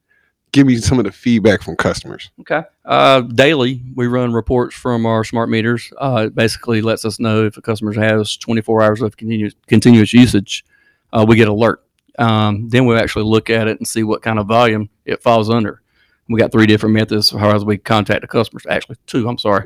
give 0.52 0.66
me 0.66 0.76
some 0.76 0.98
of 0.98 1.04
the 1.04 1.12
feedback 1.12 1.62
from 1.62 1.76
customers. 1.76 2.31
Okay. 2.40 2.62
Uh, 2.84 3.20
daily, 3.20 3.82
we 3.94 4.06
run 4.06 4.32
reports 4.32 4.75
from 4.75 5.06
our 5.06 5.25
smart 5.25 5.48
meters. 5.48 5.93
Uh, 5.98 6.25
it 6.26 6.34
basically 6.34 6.81
lets 6.81 7.04
us 7.04 7.20
know 7.20 7.44
if 7.44 7.56
a 7.56 7.62
customer 7.62 7.93
has 7.93 8.37
24 8.37 8.82
hours 8.82 9.02
of 9.02 9.16
continuous 9.16 9.54
continuous 9.66 10.12
usage. 10.12 10.64
Uh, 11.12 11.25
we 11.26 11.37
get 11.37 11.48
alert. 11.48 11.82
Um, 12.19 12.69
then 12.69 12.87
we 12.87 12.96
actually 12.96 13.25
look 13.25 13.50
at 13.50 13.69
it 13.69 13.78
and 13.78 13.87
see 13.87 14.02
what 14.02 14.22
kind 14.22 14.38
of 14.38 14.46
volume 14.46 14.88
it 15.04 15.22
falls 15.22 15.50
under. 15.50 15.82
We 16.28 16.40
got 16.40 16.50
three 16.50 16.66
different 16.66 16.94
methods 16.94 17.32
of 17.32 17.40
how 17.40 17.56
we 17.62 17.78
contact 17.78 18.22
the 18.22 18.26
customers. 18.26 18.66
Actually, 18.69 18.96
two. 19.06 19.28
I'm 19.28 19.38
sorry. 19.38 19.64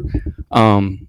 Um, 0.51 1.09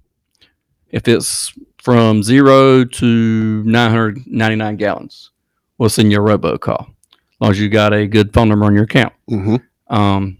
if 0.92 1.08
it's 1.08 1.54
from 1.82 2.22
zero 2.22 2.86
to 2.86 3.64
999 3.64 4.76
gallons, 4.78 5.32
we'll 5.78 5.90
send 5.90 6.12
you 6.12 6.24
a 6.24 6.38
robocall. 6.38 6.94
As 7.42 7.46
long 7.46 7.52
as 7.54 7.60
you 7.60 7.70
got 7.70 7.92
a 7.92 8.06
good 8.06 8.32
phone 8.34 8.50
number 8.50 8.66
on 8.68 8.76
your 8.76 8.84
account. 8.84 9.14
hmm 9.28 9.56
Um, 9.88 10.38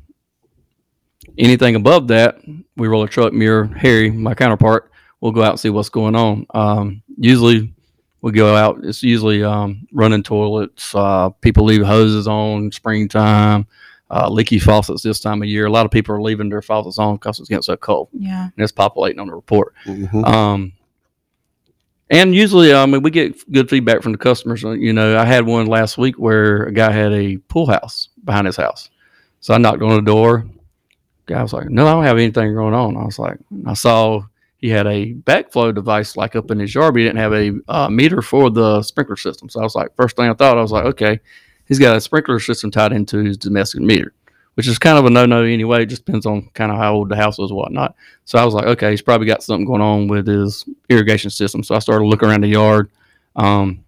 anything 1.38 1.74
above 1.76 2.08
that, 2.10 2.38
we 2.78 2.88
roll 2.88 3.02
a 3.04 3.08
truck 3.08 3.34
mirror. 3.34 3.66
Harry, 3.76 4.12
my 4.12 4.36
counterpart, 4.36 4.92
we'll 5.20 5.32
go 5.32 5.42
out 5.42 5.52
and 5.54 5.60
see 5.60 5.72
what's 5.72 5.90
going 5.90 6.16
on. 6.16 6.46
Um, 6.54 7.02
usually, 7.18 7.74
we 8.22 8.32
go 8.34 8.56
out. 8.56 8.82
It's 8.84 9.02
usually 9.02 9.44
um, 9.44 9.88
running 9.92 10.22
toilets. 10.22 10.94
Uh, 10.94 11.30
people 11.42 11.66
leave 11.66 11.84
hoses 11.84 12.28
on 12.28 12.72
springtime. 12.72 13.66
Uh, 14.12 14.30
leaky 14.30 14.60
faucets 14.60 15.02
this 15.02 15.20
time 15.22 15.42
of 15.42 15.48
year. 15.48 15.66
A 15.66 15.72
lot 15.72 15.86
of 15.86 15.92
people 15.92 16.14
are 16.14 16.22
leaving 16.22 16.50
their 16.50 16.62
faucets 16.62 17.00
on 17.00 17.16
because 17.16 17.40
it's 17.40 17.50
getting 17.50 17.62
so 17.64 17.78
cold, 17.78 18.10
Yeah. 18.14 18.44
and 18.44 18.54
it's 18.58 18.72
populating 18.72 19.20
on 19.20 19.28
the 19.28 19.34
report. 19.34 19.74
hmm 19.86 20.24
Um, 20.26 20.74
and 22.12 22.36
usually, 22.36 22.74
I 22.74 22.86
mean, 22.86 23.02
we 23.02 23.10
get 23.10 23.52
good 23.52 23.70
feedback 23.70 24.04
from 24.04 24.12
the 24.12 24.18
customers. 24.18 24.64
Uh, 24.64 24.72
You 24.72 24.94
know, 24.94 25.18
I 25.18 25.26
had 25.26 25.46
one 25.46 25.66
last 25.66 25.98
week 25.98 26.20
where 26.20 26.64
a 26.66 26.72
guy 26.72 26.92
had 26.92 27.14
a 27.14 27.38
pool 27.38 27.66
house 27.66 28.10
behind 28.24 28.46
his 28.46 28.58
house. 28.58 28.90
So 29.40 29.54
I 29.54 29.58
knocked 29.58 29.82
on 29.82 29.96
the 29.96 30.02
door. 30.02 30.46
Guy 31.26 31.42
was 31.42 31.54
like, 31.54 31.70
"No, 31.70 31.88
I 31.88 31.92
don't 31.94 32.04
have 32.04 32.18
anything 32.18 32.54
going 32.54 32.74
on." 32.74 32.98
I 32.98 33.06
was 33.06 33.18
like, 33.18 33.38
I 33.66 33.74
saw 33.74 34.22
he 34.58 34.70
had 34.70 34.86
a 34.86 35.14
backflow 35.14 35.74
device 35.74 36.16
like 36.16 36.36
up 36.36 36.52
in 36.52 36.60
his 36.60 36.76
yard, 36.76 36.94
but 36.94 37.00
he 37.00 37.06
didn't 37.06 37.20
have 37.20 37.34
a 37.34 37.54
uh, 37.68 37.90
meter 37.90 38.22
for 38.22 38.52
the 38.52 38.84
sprinkler 38.84 39.16
system. 39.16 39.50
So 39.50 39.60
I 39.60 39.64
was 39.64 39.74
like, 39.74 39.96
first 39.96 40.16
thing 40.16 40.30
I 40.30 40.34
thought, 40.34 40.58
I 40.58 40.62
was 40.62 40.72
like, 40.72 40.86
okay, 40.86 41.20
he's 41.66 41.80
got 41.80 41.96
a 41.96 42.02
sprinkler 42.02 42.40
system 42.40 42.70
tied 42.70 42.92
into 42.92 43.20
his 43.24 43.38
domestic 43.38 43.82
meter, 43.82 44.14
which 44.56 44.68
is 44.68 44.78
kind 44.78 44.98
of 44.98 45.06
a 45.06 45.10
no-no 45.10 45.44
anyway. 45.44 45.84
It 45.84 45.88
just 45.88 46.06
depends 46.06 46.26
on 46.26 46.50
kind 46.54 46.72
of 46.72 46.78
how 46.78 46.94
old 46.94 47.10
the 47.10 47.16
house 47.16 47.38
was 47.38 47.52
and 47.52 47.58
whatnot. 47.58 47.96
So 48.26 48.38
I 48.38 48.46
was 48.46 48.54
like, 48.54 48.66
okay, 48.66 48.92
he's 48.92 49.02
probably 49.02 49.28
got 49.28 49.44
something 49.44 49.66
going 49.66 49.82
on 49.82 50.08
with 50.08 50.28
his 50.28 50.66
irrigation 50.90 51.30
system. 51.30 51.64
So 51.64 51.76
I 51.76 51.80
started 51.80 52.06
looking 52.06 52.30
around 52.30 52.42
the 52.42 52.50
yard. 52.50 52.90
Um, 53.36 53.84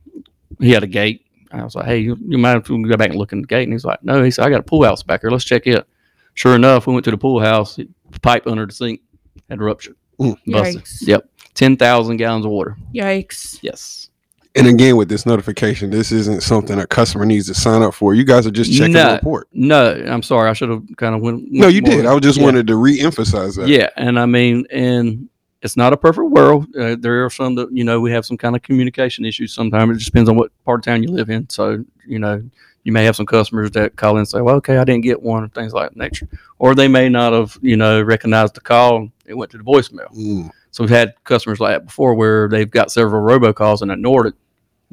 he 0.59 0.71
had 0.71 0.83
a 0.83 0.87
gate. 0.87 1.25
I 1.51 1.63
was 1.63 1.75
like, 1.75 1.85
hey, 1.85 1.99
you, 1.99 2.17
you 2.27 2.37
mind 2.37 2.61
if 2.61 2.69
we 2.69 2.81
go 2.83 2.97
back 2.97 3.09
and 3.09 3.19
look 3.19 3.31
in 3.31 3.41
the 3.41 3.47
gate? 3.47 3.63
And 3.63 3.73
he's 3.73 3.85
like, 3.85 4.03
no. 4.03 4.23
He 4.23 4.31
said, 4.31 4.45
I 4.45 4.49
got 4.49 4.61
a 4.61 4.63
pool 4.63 4.83
house 4.83 5.03
back 5.03 5.21
here. 5.21 5.29
Let's 5.29 5.45
check 5.45 5.67
it. 5.67 5.87
Sure 6.33 6.55
enough, 6.55 6.87
we 6.87 6.93
went 6.93 7.05
to 7.05 7.11
the 7.11 7.17
pool 7.17 7.39
house. 7.39 7.75
The 7.75 7.87
pipe 8.21 8.47
under 8.47 8.65
the 8.65 8.73
sink 8.73 9.01
had 9.49 9.61
ruptured. 9.61 9.95
Mm. 10.19 10.37
Busted. 10.47 10.81
Yikes. 10.81 11.07
Yep. 11.07 11.29
10,000 11.53 12.17
gallons 12.17 12.45
of 12.45 12.51
water. 12.51 12.75
Yikes. 12.93 13.59
Yes. 13.61 14.09
And 14.55 14.67
again, 14.67 14.97
with 14.97 15.09
this 15.09 15.25
notification, 15.25 15.89
this 15.89 16.11
isn't 16.11 16.43
something 16.43 16.79
a 16.79 16.85
customer 16.85 17.25
needs 17.25 17.47
to 17.47 17.55
sign 17.55 17.81
up 17.81 17.93
for. 17.95 18.13
You 18.13 18.23
guys 18.23 18.45
are 18.45 18.51
just 18.51 18.71
checking 18.71 18.93
No. 18.93 19.09
the 19.09 19.15
report. 19.15 19.47
No, 19.51 19.93
I'm 20.07 20.21
sorry. 20.21 20.49
I 20.49 20.53
should 20.53 20.69
have 20.69 20.83
kind 20.97 21.15
of 21.15 21.21
went. 21.21 21.51
No, 21.51 21.67
you 21.67 21.81
more- 21.81 21.91
did. 21.91 22.05
I 22.05 22.19
just 22.19 22.37
Yeah. 22.37 22.45
wanted 22.45 22.67
to 22.67 22.75
re-emphasize 22.75 23.55
that. 23.55 23.67
Yeah, 23.67 23.89
and 23.97 24.19
I 24.19 24.27
mean, 24.27 24.65
and 24.71 25.27
it's 25.63 25.75
not 25.75 25.91
a 25.91 25.97
perfect 25.97 26.29
world. 26.29 26.67
Uh, 26.75 26.95
there 26.99 27.25
are 27.25 27.29
some 27.31 27.55
that 27.55 27.69
you 27.71 27.83
know 27.83 27.99
we 27.99 28.11
have 28.11 28.25
some 28.25 28.37
kind 28.37 28.55
of 28.55 28.61
communication 28.61 29.25
issues. 29.25 29.53
Sometimes 29.53 29.91
it 29.95 29.99
just 29.99 30.11
depends 30.11 30.29
on 30.29 30.35
what 30.35 30.51
part 30.65 30.81
of 30.81 30.85
town 30.85 31.01
you 31.01 31.09
live 31.09 31.31
in. 31.31 31.49
So 31.49 31.83
you 32.07 32.19
know, 32.19 32.43
you 32.83 32.91
may 32.91 33.03
have 33.05 33.15
some 33.15 33.25
customers 33.25 33.71
that 33.71 33.95
call 33.95 34.11
in 34.11 34.17
and 34.19 34.27
say, 34.27 34.41
"Well, 34.41 34.55
okay, 34.57 34.77
I 34.77 34.83
didn't 34.83 35.03
get 35.03 35.23
one," 35.23 35.43
or 35.43 35.47
things 35.47 35.73
like 35.73 35.89
that 35.89 35.97
nature, 35.97 36.27
or 36.59 36.75
they 36.75 36.87
may 36.87 37.09
not 37.09 37.33
have, 37.33 37.57
you 37.63 37.75
know, 37.75 38.03
recognized 38.03 38.53
the 38.55 38.61
call. 38.61 39.09
It 39.25 39.35
went 39.35 39.49
to 39.51 39.57
the 39.57 39.63
voicemail. 39.63 40.13
Mm. 40.15 40.51
So 40.69 40.83
we've 40.83 40.89
had 40.91 41.13
customers 41.23 41.59
like 41.59 41.73
that 41.75 41.85
before 41.85 42.13
where 42.13 42.47
they've 42.49 42.69
got 42.69 42.91
several 42.91 43.23
robocalls 43.23 43.81
and 43.81 43.91
ignored 43.91 44.27
it. 44.27 44.33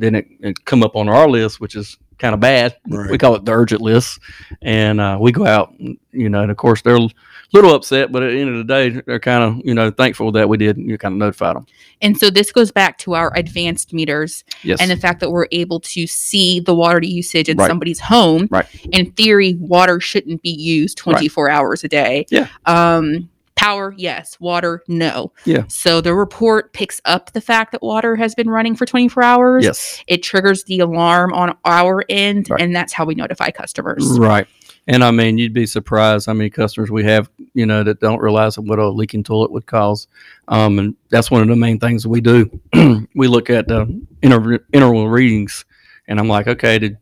Then 0.01 0.15
it, 0.15 0.27
it 0.41 0.65
come 0.65 0.83
up 0.83 0.97
on 0.97 1.09
our 1.09 1.29
list, 1.29 1.61
which 1.61 1.77
is 1.77 1.99
kind 2.19 2.35
of 2.35 2.41
bad. 2.41 2.77
Right. 2.89 3.11
We 3.11 3.19
call 3.19 3.35
it 3.35 3.45
the 3.45 3.53
urgent 3.53 3.81
list, 3.81 4.19
and 4.63 5.01
uh, 5.01 5.19
we 5.21 5.33
go 5.33 5.47
out. 5.47 5.73
and, 5.79 5.99
You 6.13 6.29
know, 6.29 6.43
and 6.43 6.51
of 6.51 6.57
course 6.57 6.83
they're 6.83 6.97
a 6.97 7.09
little 7.53 7.75
upset, 7.75 8.13
but 8.13 8.23
at 8.23 8.31
the 8.33 8.41
end 8.41 8.51
of 8.51 8.57
the 8.57 8.65
day, 8.65 9.03
they're 9.07 9.19
kind 9.21 9.43
of 9.45 9.65
you 9.67 9.75
know 9.75 9.91
thankful 9.91 10.33
that 10.33 10.49
we 10.49 10.57
did. 10.57 10.77
You 10.79 10.97
kind 10.99 11.13
of 11.15 11.19
notified 11.19 11.57
them. 11.57 11.67
And 12.03 12.17
so 12.19 12.31
this 12.31 12.51
goes 12.53 12.71
back 12.73 12.99
to 12.99 13.15
our 13.15 13.33
advanced 13.37 13.93
meters 13.93 14.45
Yes. 14.63 14.81
and 14.81 14.91
the 14.91 14.97
fact 14.97 15.21
that 15.21 15.31
we're 15.31 15.49
able 15.53 15.81
to 15.81 16.07
see 16.07 16.61
the 16.61 16.75
water 16.75 17.01
usage 17.03 17.49
in 17.49 17.57
Right. 17.59 17.69
somebody's 17.69 18.01
home. 18.01 18.49
Right. 18.51 18.67
In 18.93 19.13
theory, 19.13 19.55
water 19.61 20.01
shouldn't 20.01 20.41
be 20.43 20.51
used 20.51 20.97
24 20.99 21.51
hours 21.51 21.85
a 21.85 21.89
day. 21.89 22.27
Yeah. 22.31 22.49
Um, 22.67 23.29
power, 23.61 23.95
yes. 23.97 24.39
Water, 24.41 24.83
no. 24.89 25.33
Yeah. 25.45 25.65
So 25.69 26.01
the 26.01 26.15
report 26.15 26.73
picks 26.73 27.01
up 27.05 27.33
the 27.33 27.41
fact 27.43 27.73
that 27.73 27.83
water 27.83 28.17
has 28.17 28.35
been 28.35 28.49
running 28.49 28.75
for 28.75 28.87
24 28.87 29.23
hours. 29.23 29.65
yes. 29.65 30.03
It 30.07 30.23
triggers 30.23 30.65
the 30.65 30.81
alarm 30.81 31.33
on 31.35 31.57
our 31.67 32.03
end, 32.09 32.49
Right. 32.51 32.61
and 32.61 32.75
that's 32.75 32.93
how 32.95 33.05
we 33.05 33.15
notify 33.15 33.51
customers. 33.51 34.19
Right. 34.19 34.47
And 34.87 35.05
I 35.05 35.11
mean, 35.11 35.37
you'd 35.37 35.53
be 35.53 35.67
surprised 35.67 36.27
how 36.27 36.33
many 36.33 36.49
customers 36.49 36.91
we 36.91 37.05
have, 37.05 37.29
you 37.53 37.67
know, 37.67 37.85
that 37.85 38.01
don't 38.01 38.19
realize 38.21 38.59
what 38.59 38.79
a 38.79 38.89
leaking 38.89 39.25
toilet 39.25 39.53
would 39.53 39.67
cause. 39.67 40.09
Um, 40.49 40.79
and 40.79 40.97
that's 41.11 41.31
one 41.31 41.43
of 41.43 41.49
the 41.49 41.55
main 41.55 41.79
things 41.79 42.07
we 42.07 42.23
do. 42.23 42.51
we 43.15 43.29
look 43.29 43.51
at 43.51 43.69
the 43.69 43.87
inter- 44.23 44.65
interval 44.73 45.09
readings, 45.11 45.67
and 46.09 46.19
I'm 46.19 46.29
like, 46.29 46.49
okay, 46.49 46.79
did 46.79 46.93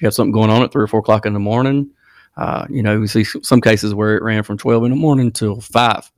you 0.00 0.06
have 0.06 0.14
something 0.14 0.32
going 0.32 0.50
on 0.50 0.62
at 0.62 0.72
three 0.72 0.82
or 0.82 0.88
four 0.88 1.00
o'clock 1.00 1.24
in 1.24 1.32
the 1.34 1.38
morning? 1.38 1.90
Uh, 2.36 2.66
you 2.70 2.82
know, 2.82 2.98
we 3.00 3.06
see 3.06 3.24
some 3.24 3.60
cases 3.60 3.94
where 3.94 4.16
it 4.16 4.22
ran 4.22 4.42
from 4.42 4.56
12 4.56 4.84
in 4.84 4.90
the 4.90 4.96
morning 4.96 5.30
till 5.32 5.60
five. 5.60 6.10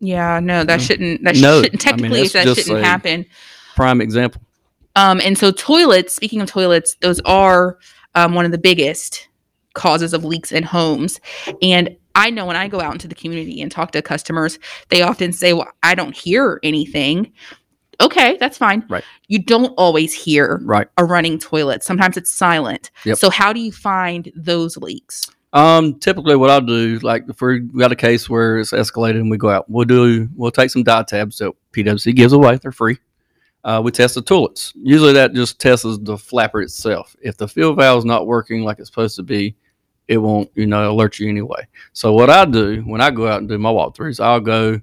Yeah, 0.00 0.38
no, 0.40 0.62
that 0.64 0.80
Mm. 0.80 0.86
shouldn't. 0.86 1.24
That 1.24 1.36
No, 1.36 1.62
shouldn't 1.62 1.86
I 1.86 1.90
mean, 1.96 2.02
technically 2.10 2.28
that 2.28 2.56
shouldn't 2.56 2.84
happen. 2.84 3.26
Prime 3.74 4.00
example. 4.00 4.42
Um, 4.94 5.20
and 5.24 5.36
so 5.36 5.50
toilets, 5.50 6.14
speaking 6.14 6.40
of 6.40 6.48
toilets, 6.48 6.96
those 7.00 7.20
are 7.24 7.78
um, 8.14 8.34
one 8.34 8.44
of 8.44 8.50
the 8.52 8.58
biggest 8.58 9.28
causes 9.74 10.14
of 10.14 10.24
leaks 10.24 10.52
in 10.52 10.62
homes. 10.62 11.20
And 11.60 11.96
I 12.14 12.30
know 12.30 12.46
when 12.46 12.56
I 12.56 12.66
go 12.68 12.80
out 12.80 12.92
into 12.92 13.08
the 13.08 13.14
community 13.14 13.60
and 13.60 13.70
talk 13.70 13.92
to 13.92 14.00
customers, 14.00 14.58
they 14.88 15.02
often 15.02 15.32
say, 15.32 15.52
Well, 15.52 15.68
I 15.82 15.94
don't 15.94 16.16
hear 16.16 16.58
anything. 16.62 17.32
Okay, 18.00 18.36
that's 18.40 18.56
fine. 18.58 18.84
Right. 18.88 19.04
You 19.28 19.38
don't 19.38 19.72
always 19.78 20.12
hear 20.14 20.60
Right. 20.64 20.86
a 20.98 21.04
running 21.04 21.38
toilet. 21.38 21.82
Sometimes 21.82 22.16
it's 22.18 22.30
silent. 22.32 22.90
Yep. 23.04 23.18
So 23.18 23.30
how 23.30 23.52
do 23.52 23.60
you 23.60 23.72
find 23.72 24.30
those 24.36 24.76
leaks? 24.76 25.30
Um, 25.56 25.98
typically 26.00 26.36
what 26.36 26.50
I'll 26.50 26.60
do, 26.60 26.98
like 26.98 27.24
if 27.30 27.40
we 27.40 27.60
got 27.60 27.90
a 27.90 27.96
case 27.96 28.28
where 28.28 28.58
it's 28.58 28.72
escalated 28.72 29.20
and 29.20 29.30
we 29.30 29.38
go 29.38 29.48
out, 29.48 29.64
we'll 29.70 29.86
do, 29.86 30.28
we'll 30.36 30.50
take 30.50 30.68
some 30.68 30.82
dye 30.82 31.02
tabs 31.02 31.38
that 31.38 31.50
PWC 31.72 32.14
gives 32.14 32.34
away. 32.34 32.58
They're 32.58 32.72
free. 32.72 32.98
Uh, 33.64 33.80
we 33.82 33.90
test 33.90 34.16
the 34.16 34.20
toilets. 34.20 34.74
Usually 34.76 35.14
that 35.14 35.32
just 35.32 35.58
tests 35.58 35.86
the 36.02 36.18
flapper 36.18 36.60
itself. 36.60 37.16
If 37.22 37.38
the 37.38 37.48
fill 37.48 37.72
valve 37.72 38.00
is 38.00 38.04
not 38.04 38.26
working 38.26 38.64
like 38.64 38.80
it's 38.80 38.90
supposed 38.90 39.16
to 39.16 39.22
be, 39.22 39.56
it 40.08 40.18
won't, 40.18 40.50
you 40.54 40.66
know, 40.66 40.92
alert 40.92 41.18
you 41.18 41.30
anyway. 41.30 41.66
So 41.94 42.12
what 42.12 42.28
I 42.28 42.44
do 42.44 42.82
when 42.82 43.00
I 43.00 43.10
go 43.10 43.26
out 43.26 43.40
and 43.40 43.48
do 43.48 43.56
my 43.56 43.72
walkthroughs, 43.72 44.22
I'll 44.22 44.40
go 44.40 44.78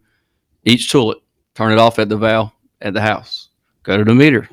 each 0.65 0.91
toilet, 0.91 1.19
turn 1.53 1.71
it 1.71 1.77
off 1.77 1.99
at 1.99 2.09
the 2.09 2.17
valve 2.17 2.51
at 2.81 2.95
the 2.95 3.01
house, 3.01 3.49
go 3.83 3.95
to 3.95 4.03
the 4.03 4.15
meter. 4.15 4.49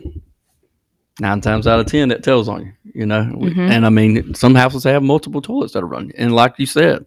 Nine 1.18 1.40
times 1.40 1.66
out 1.66 1.80
of 1.80 1.86
ten, 1.86 2.08
that 2.10 2.22
tells 2.22 2.48
on 2.48 2.64
you, 2.64 2.72
you 2.94 3.04
know. 3.06 3.22
Mhm. 3.24 3.70
And 3.70 3.84
I 3.84 3.90
mean, 3.90 4.34
some 4.34 4.54
houses 4.54 4.84
have 4.84 5.02
multiple 5.02 5.42
toilets 5.42 5.72
that 5.74 5.82
are 5.82 5.86
running, 5.86 6.12
and 6.16 6.34
like 6.34 6.54
you 6.58 6.66
said, 6.66 7.04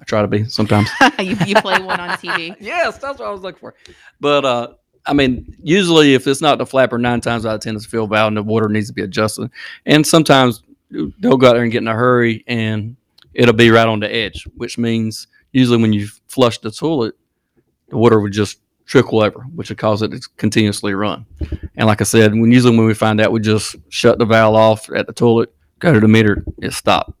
I 0.00 0.04
try 0.04 0.22
to 0.22 0.28
be 0.28 0.44
sometimes. 0.44 0.90
you, 1.20 1.36
you 1.46 1.54
play 1.54 1.80
one 1.80 2.00
on 2.00 2.10
TV. 2.18 2.56
yes, 2.60 2.98
that's 2.98 3.20
what 3.20 3.28
I 3.28 3.30
was 3.30 3.42
looking 3.42 3.60
for. 3.60 3.74
But 4.18 4.44
uh, 4.44 4.68
I 5.06 5.12
mean, 5.12 5.56
usually 5.62 6.14
if 6.14 6.26
it's 6.26 6.40
not 6.40 6.58
the 6.58 6.66
flapper, 6.66 6.98
nine 6.98 7.20
times 7.20 7.46
out 7.46 7.54
of 7.54 7.60
ten 7.60 7.76
it's 7.76 7.86
fill 7.86 8.08
valve, 8.08 8.28
and 8.28 8.36
the 8.36 8.42
water 8.42 8.68
needs 8.68 8.88
to 8.88 8.92
be 8.92 9.02
adjusted. 9.02 9.50
And 9.86 10.04
sometimes 10.04 10.64
they'll 10.90 11.36
go 11.36 11.46
out 11.46 11.54
there 11.54 11.62
and 11.62 11.70
get 11.70 11.82
in 11.82 11.88
a 11.88 11.94
hurry, 11.94 12.42
and 12.48 12.96
it'll 13.34 13.54
be 13.54 13.70
right 13.70 13.86
on 13.86 14.00
the 14.00 14.12
edge, 14.12 14.44
which 14.56 14.78
means 14.78 15.28
usually 15.52 15.80
when 15.80 15.92
you 15.92 16.08
flush 16.26 16.58
the 16.58 16.72
toilet, 16.72 17.14
the 17.88 17.96
water 17.96 18.18
would 18.18 18.32
just 18.32 18.58
trickle 18.84 19.22
over, 19.22 19.42
which 19.54 19.68
would 19.68 19.78
cause 19.78 20.02
it 20.02 20.10
to 20.10 20.20
continuously 20.38 20.92
run. 20.92 21.24
And 21.76 21.86
like 21.86 22.00
I 22.00 22.04
said, 22.04 22.32
when 22.32 22.50
usually 22.50 22.76
when 22.76 22.86
we 22.86 22.94
find 22.94 23.20
out, 23.20 23.30
we 23.30 23.38
just 23.38 23.76
shut 23.90 24.18
the 24.18 24.24
valve 24.24 24.56
off 24.56 24.90
at 24.90 25.06
the 25.06 25.12
toilet, 25.12 25.54
go 25.78 25.92
to 25.92 26.00
the 26.00 26.08
meter, 26.08 26.44
it 26.60 26.72
stopped. 26.72 27.12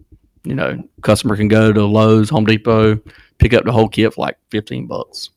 You 0.44 0.54
know, 0.54 0.82
customer 1.02 1.36
can 1.36 1.48
go 1.48 1.72
to 1.72 1.84
Lowe's, 1.84 2.30
Home 2.30 2.44
Depot, 2.46 2.98
pick 3.38 3.52
up 3.52 3.64
the 3.64 3.72
whole 3.72 3.88
kit 3.88 4.14
for 4.14 4.22
like 4.22 4.38
fifteen 4.50 4.86
bucks. 4.86 5.30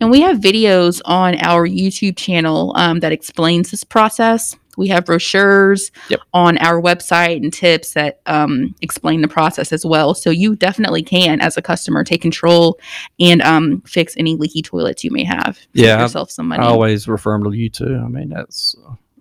And 0.00 0.10
we 0.10 0.20
have 0.22 0.38
videos 0.38 1.00
on 1.04 1.36
our 1.40 1.66
YouTube 1.66 2.16
channel 2.16 2.72
um, 2.76 3.00
that 3.00 3.12
explains 3.12 3.70
this 3.70 3.84
process. 3.84 4.56
We 4.76 4.88
have 4.88 5.04
brochures 5.04 5.90
Yep. 6.08 6.20
on 6.32 6.58
our 6.58 6.80
website 6.80 7.36
and 7.36 7.52
tips 7.52 7.92
that 7.94 8.20
um, 8.26 8.74
explain 8.80 9.20
the 9.20 9.28
process 9.28 9.72
as 9.72 9.84
well. 9.86 10.14
So 10.14 10.30
you 10.30 10.56
definitely 10.56 11.02
can, 11.02 11.40
as 11.40 11.56
a 11.56 11.62
customer, 11.62 12.02
take 12.02 12.20
control 12.22 12.78
and 13.20 13.42
um, 13.42 13.82
fix 13.82 14.16
any 14.16 14.34
leaky 14.36 14.62
toilets 14.62 15.04
you 15.04 15.10
may 15.10 15.24
have. 15.24 15.58
Yeah, 15.72 15.96
I- 15.98 16.02
yourself 16.02 16.30
some 16.30 16.48
money. 16.48 16.62
I 16.62 16.66
always 16.66 17.06
refer 17.08 17.32
them 17.32 17.44
to 17.44 17.56
you 17.56 17.68
too. 17.70 18.00
I 18.04 18.08
mean, 18.08 18.30
that's 18.30 18.74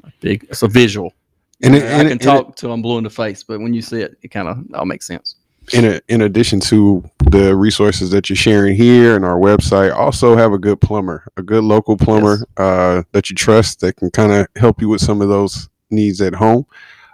a 0.03 0.12
big. 0.19 0.46
It's 0.50 0.63
a 0.63 0.67
visual. 0.67 1.13
And, 1.62 1.75
it, 1.75 1.84
I 1.84 1.88
and, 1.88 2.08
can 2.10 2.18
it- 2.18 2.22
talk 2.22 2.56
till 2.56 2.72
I'm 2.72 2.82
blue 2.82 2.98
in 2.98 3.04
the 3.04 3.10
face, 3.10 3.44
but 3.44 3.60
when 3.60 3.74
you 3.74 3.82
see 3.82 4.01
it, 4.01 4.18
it 4.22 4.30
kind 4.30 4.48
of 4.48 4.58
all 4.74 4.86
makes 4.86 5.06
sense. 5.08 5.36
in, 5.74 5.86
a, 5.86 6.01
in 6.08 6.22
addition 6.22 6.60
to 6.62 7.04
the 7.32 7.56
resources 7.56 8.10
that 8.12 8.30
you're 8.30 8.36
sharing 8.38 8.75
here 8.75 9.16
and 9.16 9.25
our 9.25 9.38
website, 9.38 9.94
also 9.96 10.36
have 10.36 10.54
a 10.54 10.58
good 10.58 10.80
plumber, 10.82 11.25
a 11.38 11.44
good 11.44 11.63
local 11.63 11.98
plumber 11.98 12.38
Yes. 12.39 12.46
uh, 12.58 13.04
that 13.12 13.30
you 13.30 13.36
trust 13.36 13.82
that 13.82 13.98
can 13.98 14.10
kind 14.12 14.32
of 14.32 14.48
help 14.56 14.82
you 14.82 14.89
with 14.89 15.01
some 15.01 15.22
of 15.22 15.28
those 15.30 15.70
needs 15.92 16.22
at 16.22 16.34
home. 16.34 16.66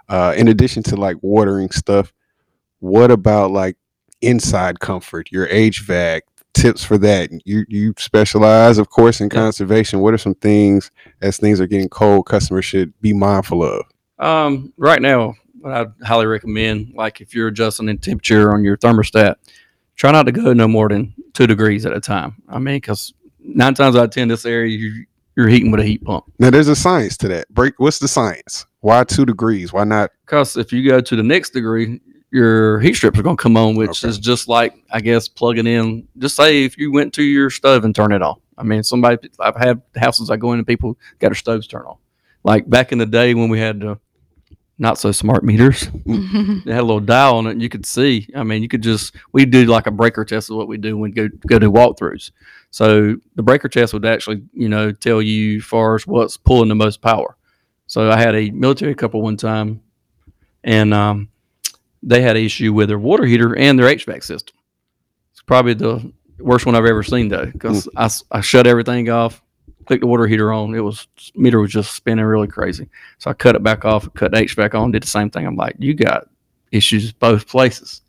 Uh, 0.08 0.32
in 0.36 0.48
addition 0.48 0.82
to 0.84 0.96
like 0.96 1.16
watering 1.22 1.68
stuff, 1.70 2.12
what 2.78 3.10
about 3.10 3.50
like 3.50 3.76
inside 4.22 4.78
comfort, 4.80 5.30
your 5.32 5.48
HVAC, 5.48 6.20
tips 6.54 6.84
for 6.84 6.96
that? 6.98 7.30
You 7.44 7.64
you 7.68 7.92
specialize, 7.98 8.78
of 8.78 8.88
course, 8.90 9.20
in 9.20 9.26
Yeah. 9.26 9.40
conservation. 9.40 10.00
What 10.00 10.14
are 10.14 10.18
some 10.18 10.34
things 10.36 10.90
as 11.20 11.36
things 11.36 11.60
are 11.60 11.66
getting 11.66 11.88
cold, 11.88 12.26
customers 12.26 12.64
should 12.64 12.92
be 13.00 13.12
mindful 13.12 13.62
of? 13.64 13.84
Um, 14.18 14.72
right 14.76 15.00
now, 15.02 15.34
what 15.60 15.72
I 15.72 15.86
highly 16.04 16.26
recommend, 16.26 16.92
like 16.94 17.20
if 17.20 17.34
you're 17.34 17.48
adjusting 17.48 17.86
the 17.86 17.96
temperature 17.96 18.52
on 18.52 18.64
your 18.64 18.76
thermostat, 18.76 19.36
try 19.96 20.12
not 20.12 20.24
to 20.24 20.32
go 20.32 20.52
no 20.52 20.68
more 20.68 20.88
than 20.88 21.14
two 21.32 21.46
degrees 21.46 21.84
at 21.86 21.92
a 21.92 22.00
time. 22.00 22.42
I 22.48 22.58
mean, 22.58 22.76
because 22.76 23.12
nine 23.40 23.74
times 23.74 23.96
out 23.96 24.04
of 24.04 24.10
ten, 24.10 24.28
this 24.28 24.46
area 24.46 24.76
you, 24.76 25.06
you're 25.36 25.48
heating 25.48 25.70
with 25.70 25.80
a 25.80 25.84
heat 25.84 26.04
pump. 26.04 26.24
Now, 26.38 26.50
there's 26.50 26.68
a 26.68 26.76
science 26.76 27.16
to 27.18 27.28
that. 27.28 27.48
Break. 27.50 27.74
What's 27.78 27.98
the 27.98 28.08
science? 28.08 28.66
Why 28.80 29.04
two 29.04 29.26
degrees? 29.26 29.72
Why 29.72 29.84
not? 29.84 30.10
Because 30.24 30.56
if 30.56 30.72
you 30.72 30.88
go 30.88 31.00
to 31.00 31.16
the 31.16 31.22
next 31.22 31.50
degree, 31.50 32.00
your 32.30 32.80
heat 32.80 32.94
strips 32.94 33.18
are 33.18 33.22
going 33.22 33.36
to 33.36 33.42
come 33.42 33.56
on, 33.56 33.76
which 33.76 34.02
Okay. 34.04 34.08
is 34.08 34.18
just 34.18 34.48
like 34.48 34.74
I 34.90 35.00
guess 35.00 35.28
plugging 35.28 35.66
in. 35.66 36.06
Just 36.18 36.36
say 36.36 36.64
if 36.64 36.78
you 36.78 36.90
went 36.92 37.12
to 37.14 37.22
your 37.22 37.50
stove 37.50 37.84
and 37.84 37.94
turn 37.94 38.12
it 38.12 38.22
off. 38.22 38.38
I 38.58 38.62
mean, 38.62 38.82
somebody 38.82 39.28
I've 39.38 39.56
had 39.56 39.82
houses 39.96 40.30
I 40.30 40.36
go 40.36 40.52
in 40.52 40.58
and 40.58 40.66
people 40.66 40.96
got 41.18 41.28
their 41.28 41.34
stoves 41.34 41.66
turned 41.66 41.86
off. 41.86 41.98
Like 42.42 42.68
back 42.70 42.92
in 42.92 42.98
the 42.98 43.06
day 43.06 43.34
when 43.34 43.48
we 43.50 43.58
had 43.58 43.80
the 43.80 43.98
not 44.78 44.98
so 44.98 45.10
smart 45.10 45.42
meters, 45.42 45.88
they 46.06 46.72
had 46.72 46.80
a 46.80 46.82
little 46.82 47.00
dial 47.00 47.36
on 47.36 47.46
it 47.46 47.52
and 47.52 47.62
you 47.62 47.68
could 47.68 47.86
see. 47.86 48.28
I 48.34 48.42
mean, 48.42 48.62
you 48.62 48.68
could 48.68 48.82
just 48.82 49.14
we 49.32 49.44
do 49.46 49.64
like 49.64 49.86
a 49.86 49.90
breaker 49.90 50.24
test 50.24 50.50
is 50.50 50.56
what 50.56 50.68
we 50.68 50.76
do 50.76 50.96
when 50.96 51.10
we 51.10 51.14
go 51.14 51.28
go 51.46 51.58
do 51.58 51.70
walkthroughs. 51.70 52.30
So 52.70 53.16
the 53.36 53.42
breaker 53.42 53.68
test 53.68 53.94
would 53.94 54.04
actually, 54.04 54.42
you 54.52 54.68
know, 54.68 54.92
tell 54.92 55.22
you 55.22 55.58
as 55.58 55.64
far 55.64 55.94
as 55.94 56.06
what's 56.06 56.36
pulling 56.36 56.68
the 56.68 56.74
most 56.74 57.00
power. 57.00 57.36
So 57.86 58.10
I 58.10 58.18
had 58.18 58.34
a 58.34 58.50
military 58.50 58.94
couple 58.94 59.22
one 59.22 59.36
time, 59.36 59.80
and 60.64 60.92
um, 60.92 61.30
they 62.02 62.20
had 62.20 62.36
an 62.36 62.44
issue 62.44 62.72
with 62.72 62.88
their 62.88 62.98
water 62.98 63.24
heater 63.24 63.56
and 63.56 63.78
their 63.78 63.86
HVAC 63.86 64.24
system. 64.24 64.56
It's 65.32 65.42
probably 65.42 65.74
the 65.74 66.12
worst 66.38 66.66
one 66.66 66.74
I've 66.74 66.84
ever 66.84 67.02
seen 67.02 67.28
though, 67.28 67.46
because 67.46 67.88
I 67.96 68.10
I 68.30 68.40
shut 68.40 68.66
everything 68.66 69.08
off, 69.08 69.42
clicked 69.86 70.02
the 70.02 70.06
water 70.06 70.26
heater 70.26 70.52
on. 70.52 70.74
It 70.74 70.80
was 70.80 71.06
meter 71.34 71.60
was 71.60 71.72
just 71.72 71.94
spinning 71.94 72.24
really 72.24 72.48
crazy. 72.48 72.88
So 73.18 73.30
I 73.30 73.34
cut 73.34 73.56
it 73.56 73.62
back 73.62 73.84
off, 73.84 74.12
cut 74.14 74.32
the 74.32 74.38
HVAC 74.38 74.74
on, 74.74 74.90
did 74.90 75.02
the 75.02 75.08
same 75.08 75.30
thing. 75.30 75.46
I'm 75.46 75.56
like, 75.56 75.76
you 75.78 75.94
got 75.94 76.28
issues 76.72 77.12
both 77.12 77.48
places. 77.48 78.02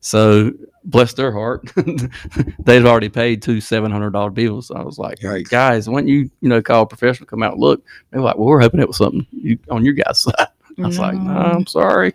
So 0.00 0.52
bless 0.84 1.12
their 1.12 1.32
heart, 1.32 1.72
they'd 2.60 2.86
already 2.86 3.08
paid 3.08 3.42
two 3.42 3.60
seven 3.60 3.90
hundred 3.90 4.10
dollar 4.12 4.30
bills. 4.30 4.68
So 4.68 4.76
I 4.76 4.82
was 4.82 4.98
like, 4.98 5.18
Yikes. 5.18 5.50
guys, 5.50 5.88
why 5.88 6.00
don't 6.00 6.08
you 6.08 6.30
you 6.40 6.48
know 6.48 6.62
call 6.62 6.82
a 6.82 6.86
professional 6.86 7.26
come 7.26 7.42
out 7.42 7.52
and 7.52 7.60
look? 7.60 7.84
They 8.10 8.18
were 8.18 8.24
like, 8.24 8.36
well, 8.36 8.48
we're 8.48 8.60
hoping 8.60 8.80
it 8.80 8.88
was 8.88 8.96
something 8.96 9.26
you, 9.32 9.58
on 9.70 9.84
your 9.84 9.94
guys' 9.94 10.18
side. 10.22 10.48
I 10.78 10.86
was 10.86 10.98
like, 10.98 11.16
no, 11.16 11.32
I'm 11.32 11.66
sorry. 11.66 12.14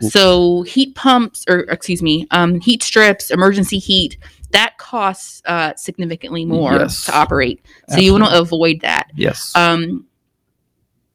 So 0.00 0.62
heat 0.62 0.94
pumps, 0.94 1.44
or 1.48 1.60
excuse 1.60 2.02
me, 2.02 2.26
um, 2.30 2.60
heat 2.60 2.82
strips, 2.82 3.30
emergency 3.30 3.78
heat, 3.78 4.18
that 4.50 4.76
costs 4.78 5.42
uh, 5.46 5.74
significantly 5.76 6.44
more 6.44 6.72
Yes. 6.72 7.06
to 7.06 7.16
operate. 7.16 7.64
So 7.88 7.98
you 7.98 8.12
want 8.12 8.24
to 8.26 8.38
avoid 8.38 8.80
that. 8.82 9.08
Yes. 9.14 9.54
Um, 9.56 10.06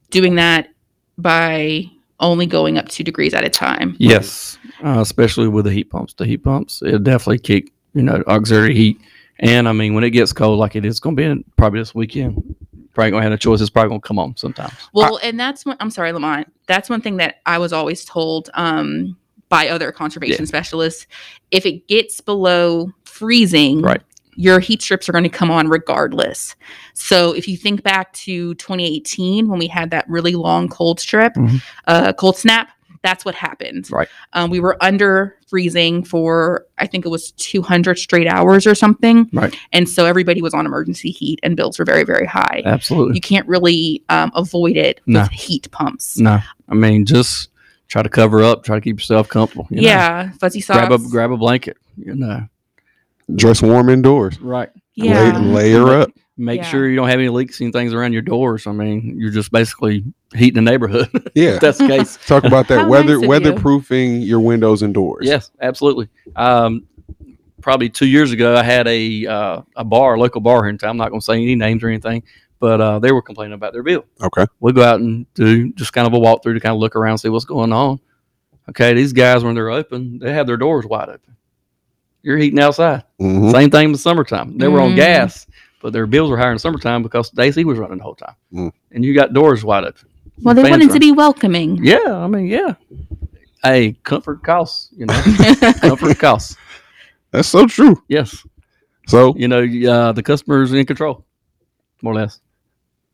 doing 0.09 0.35
that 0.35 0.69
by 1.17 1.85
only 2.19 2.45
going 2.45 2.77
up 2.77 2.89
two 2.89 3.03
degrees 3.03 3.33
at 3.33 3.43
a 3.45 3.49
time. 3.49 3.95
Yes, 3.97 4.57
uh, 4.83 4.99
especially 4.99 5.47
with 5.47 5.65
the 5.65 5.71
heat 5.71 5.89
pumps. 5.89 6.13
The 6.13 6.25
heat 6.25 6.43
pumps, 6.43 6.81
it 6.81 7.03
definitely 7.03 7.39
kick, 7.39 7.71
you 7.93 8.01
know, 8.01 8.23
auxiliary 8.27 8.75
heat. 8.75 8.99
And 9.39 9.69
I 9.69 9.71
mean, 9.71 9.93
when 9.93 10.03
it 10.03 10.09
gets 10.09 10.33
cold, 10.33 10.59
like 10.59 10.75
it 10.75 10.83
is 10.83 10.99
going 10.99 11.15
to 11.15 11.21
be 11.21 11.25
in, 11.25 11.45
probably 11.55 11.79
this 11.79 11.95
weekend, 11.95 12.55
probably 12.99 13.19
to 13.19 13.23
have 13.23 13.31
a 13.31 13.37
choice. 13.37 13.61
It's 13.61 13.69
probably 13.69 13.97
to 13.97 14.01
come 14.01 14.19
on 14.19 14.35
sometimes. 14.37 14.73
Well, 14.93 15.19
and 15.23 15.39
that's 15.39 15.65
one. 15.65 15.77
I'm 15.79 15.89
sorry, 15.89 16.11
Lamont. 16.11 16.51
That's 16.67 16.89
one 16.89 17.01
thing 17.01 17.17
that 17.17 17.35
I 17.45 17.57
was 17.57 17.73
always 17.73 18.05
told 18.05 18.49
um, 18.53 19.17
by 19.49 19.69
other 19.69 19.91
conservation 19.91 20.45
specialists. 20.45 21.07
If 21.51 21.65
it 21.65 21.87
gets 21.87 22.21
below 22.21 22.91
freezing, 23.05 23.81
Right. 23.81 24.01
your 24.35 24.59
heat 24.59 24.81
strips 24.81 25.09
are 25.09 25.11
going 25.11 25.23
to 25.23 25.29
come 25.29 25.51
on 25.51 25.67
regardless. 25.67 26.55
So 26.93 27.33
if 27.33 27.47
you 27.47 27.57
think 27.57 27.83
back 27.83 28.13
to 28.13 28.53
2018 28.55 29.49
when 29.49 29.59
we 29.59 29.67
had 29.67 29.91
that 29.91 30.07
really 30.09 30.35
long 30.35 30.69
cold 30.69 30.99
strip, 30.99 31.33
Mhm. 31.35 31.61
uh, 31.87 32.13
cold 32.13 32.37
snap, 32.37 32.69
that's 33.01 33.23
what 33.25 33.35
happened. 33.35 33.89
Right. 33.91 34.07
Um, 34.33 34.49
we 34.49 34.59
were 34.59 34.77
under 34.81 35.35
freezing 35.47 36.03
for 36.03 36.65
I 36.77 36.85
think 36.87 37.05
it 37.05 37.09
was 37.09 37.31
200 37.31 37.97
straight 37.97 38.27
hours 38.27 38.67
or 38.67 38.75
something. 38.75 39.29
Right. 39.33 39.55
And 39.71 39.87
so 39.87 40.05
everybody 40.05 40.41
was 40.41 40.53
on 40.53 40.65
emergency 40.65 41.11
heat, 41.11 41.39
and 41.43 41.55
bills 41.55 41.79
were 41.79 41.85
very 41.85 42.03
very 42.03 42.25
high 42.27 42.61
Absolutely. 42.65 43.15
you 43.15 43.21
can't 43.21 43.47
really 43.47 44.03
um, 44.09 44.31
avoid 44.35 44.77
it 44.77 45.01
No. 45.05 45.21
with 45.21 45.31
heat 45.31 45.69
pumps. 45.71 46.17
no, 46.17 46.39
I 46.67 46.73
mean, 46.75 47.05
just 47.05 47.49
try 47.87 48.03
to 48.03 48.09
cover 48.09 48.43
up, 48.43 48.63
try 48.63 48.75
to 48.77 48.81
keep 48.81 48.97
yourself 48.97 49.27
comfortable. 49.29 49.67
you 49.71 49.77
know. 49.77 49.87
yeah, 49.87 50.31
fuzzy 50.39 50.61
socks. 50.61 50.77
Grab 50.87 50.91
a 50.91 51.09
grab 51.09 51.31
a 51.31 51.37
blanket. 51.37 51.77
You 51.97 52.15
know. 52.15 52.47
Dress 53.35 53.61
warm 53.61 53.89
indoors. 53.89 54.39
Right. 54.39 54.69
yeah. 54.95 55.37
Lay, 55.37 55.73
layer 55.75 56.01
up. 56.01 56.11
Make 56.41 56.61
Yeah. 56.61 56.67
sure 56.67 56.87
you 56.89 56.95
don't 56.95 57.09
have 57.09 57.19
any 57.19 57.27
leaks 57.27 57.59
and 57.59 57.73
things 57.73 57.93
around 57.93 58.13
your 58.13 58.21
doors. 58.21 58.65
I 58.65 58.71
mean, 58.71 59.15
you're 59.19 59.29
just 59.31 59.51
basically 59.51 60.05
heating 60.33 60.63
the 60.63 60.71
neighborhood. 60.71 61.09
Yeah. 61.35 61.55
if 61.55 61.59
that's 61.59 61.77
the 61.79 61.87
case. 61.87 62.17
Talk 62.27 62.45
about 62.45 62.67
that 62.69 62.87
weather 62.87 63.17
nice 63.19 63.23
of 63.39 63.45
you. 63.45 63.51
weatherproofing 63.51 64.25
your 64.25 64.39
windows 64.39 64.81
and 64.81 64.93
doors. 64.93 65.25
Yes, 65.27 65.51
absolutely. 65.61 66.07
Um, 66.37 66.87
probably 67.61 67.89
two 67.89 68.07
years 68.07 68.31
ago, 68.31 68.55
I 68.55 68.63
had 68.63 68.87
a 68.87 69.25
uh, 69.27 69.61
a 69.75 69.83
bar, 69.83 70.13
a 70.15 70.19
local 70.19 70.39
bar 70.39 70.63
here 70.63 70.69
in 70.69 70.77
town. 70.77 70.91
I'm 70.91 70.97
not 70.97 71.09
going 71.09 71.19
to 71.19 71.25
say 71.25 71.33
any 71.33 71.55
names 71.55 71.83
or 71.83 71.89
anything, 71.89 72.23
but 72.59 72.79
uh, 72.79 72.99
they 72.99 73.11
were 73.11 73.21
complaining 73.21 73.53
about 73.53 73.73
their 73.73 73.83
bill. 73.83 74.05
Okay. 74.23 74.45
We 74.61 74.71
go 74.71 74.83
out 74.83 75.01
and 75.01 75.25
do 75.33 75.73
just 75.73 75.91
kind 75.91 76.07
of 76.07 76.13
a 76.13 76.17
walkthrough 76.17 76.53
to 76.53 76.59
kind 76.61 76.73
of 76.73 76.79
look 76.79 76.95
around, 76.95 77.17
see 77.17 77.29
what's 77.29 77.45
going 77.45 77.73
on. 77.73 77.99
Okay, 78.69 78.93
these 78.93 79.11
guys 79.11 79.43
when 79.43 79.55
they're 79.55 79.71
open, 79.71 80.19
they 80.19 80.31
have 80.31 80.47
their 80.47 80.57
doors 80.57 80.85
wide 80.85 81.09
open. 81.09 81.35
You're 82.21 82.37
heating 82.37 82.59
outside. 82.59 83.03
Mhm. 83.19 83.51
Same 83.51 83.69
thing 83.71 83.85
in 83.85 83.91
the 83.93 83.97
summertime. 83.97 84.57
They 84.57 84.67
were 84.67 84.81
on 84.81 84.91
Mm. 84.91 84.95
gas, 84.97 85.47
but 85.81 85.93
their 85.93 86.05
bills 86.07 86.29
were 86.29 86.37
higher 86.37 86.51
in 86.51 86.55
the 86.55 86.59
summertime 86.59 87.03
because 87.03 87.29
the 87.31 87.41
AC 87.43 87.63
was 87.65 87.77
running 87.79 87.97
the 87.97 88.03
whole 88.03 88.15
time, 88.15 88.35
Mm. 88.53 88.71
and 88.91 89.05
you 89.05 89.13
got 89.13 89.33
doors 89.33 89.63
wide 89.63 89.83
open. 89.85 90.07
well, 90.41 90.55
they 90.55 90.61
Fans 90.63 90.71
wanted 90.71 90.91
to 90.93 90.99
be 90.99 91.11
welcoming. 91.11 91.83
Yeah, 91.83 91.99
I 92.07 92.27
mean, 92.27 92.47
yeah. 92.47 92.75
Hey, 93.63 93.93
comfort 94.03 94.41
costs. 94.43 94.89
You 94.95 95.05
know, 95.07 95.21
comfort 95.81 96.17
costs. 96.17 96.55
That's 97.31 97.47
so 97.47 97.67
true. 97.67 98.01
Yes. 98.07 98.45
So 99.07 99.35
you 99.37 99.47
know, 99.47 99.61
uh, 99.91 100.11
the 100.13 100.23
customer's 100.23 100.71
in 100.73 100.85
control, 100.85 101.25
more 102.01 102.13
or 102.13 102.15
less. 102.17 102.39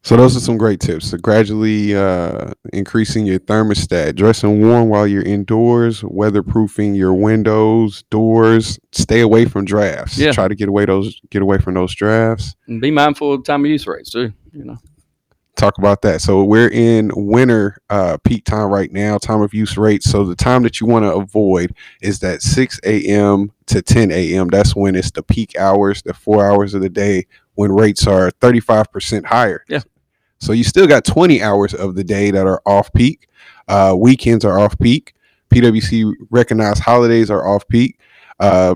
So 0.05 0.15
those 0.15 0.37
are 0.37 0.39
some 0.39 0.57
great 0.57 0.79
tips. 0.79 1.09
So 1.09 1.17
gradually 1.17 1.95
uh, 1.95 2.51
increasing 2.71 3.25
your 3.25 3.39
thermostat, 3.39 4.15
dressing 4.15 4.61
warm 4.61 4.87
while 4.87 5.07
you're 5.07 5.23
indoors, 5.23 6.01
weatherproofing 6.01 6.95
your 6.95 7.15
windows, 7.15 8.03
doors, 8.11 8.77
stay 8.91 9.21
away 9.21 9.45
from 9.45 9.65
drafts. 9.65 10.19
Yeah. 10.19 10.31
Try 10.31 10.47
to 10.47 10.53
get 10.53 10.69
away 10.69 10.85
those 10.85 11.19
get 11.31 11.41
away 11.41 11.57
from 11.57 11.73
those 11.73 11.95
drafts. 11.95 12.55
And 12.67 12.79
be 12.79 12.91
mindful 12.91 13.33
of 13.33 13.43
time 13.45 13.65
of 13.65 13.71
use 13.71 13.87
rates 13.87 14.11
too. 14.11 14.31
You 14.51 14.65
know, 14.65 14.77
talk 15.55 15.79
about 15.79 16.03
that. 16.03 16.21
So 16.21 16.43
we're 16.43 16.69
in 16.69 17.09
winter 17.15 17.77
uh, 17.89 18.17
peak 18.23 18.45
time 18.45 18.69
right 18.69 18.91
now, 18.91 19.17
time 19.17 19.41
of 19.41 19.55
use 19.55 19.75
rates. 19.75 20.07
So 20.07 20.23
the 20.23 20.35
time 20.35 20.61
that 20.63 20.79
you 20.79 20.85
want 20.85 21.05
to 21.05 21.15
avoid 21.15 21.73
is 22.03 22.19
that 22.19 22.43
6 22.43 22.79
a.m. 22.83 23.51
to 23.65 23.81
10 23.81 24.11
a.m. 24.11 24.49
That's 24.49 24.75
when 24.75 24.95
it's 24.95 25.09
the 25.09 25.23
peak 25.23 25.57
hours, 25.57 26.03
the 26.03 26.13
four 26.13 26.45
hours 26.45 26.75
of 26.75 26.81
the 26.81 26.89
day 26.89 27.25
when 27.55 27.71
rates 27.71 28.05
are 28.05 28.29
35% 28.29 29.25
higher. 29.25 29.65
Yeah. 29.67 29.81
So 30.39 30.51
you 30.53 30.63
still 30.63 30.87
got 30.87 31.05
20 31.05 31.41
hours 31.41 31.73
of 31.73 31.95
the 31.95 32.03
day 32.03 32.31
that 32.31 32.45
are 32.45 32.61
off 32.65 32.91
peak. 32.93 33.27
Uh, 33.67 33.95
weekends 33.97 34.45
are 34.45 34.59
off 34.59 34.77
peak. 34.79 35.13
PwC 35.53 36.13
recognized 36.29 36.81
holidays 36.81 37.31
are 37.31 37.47
off 37.47 37.67
peak. 37.67 37.99
Uh, 38.39 38.75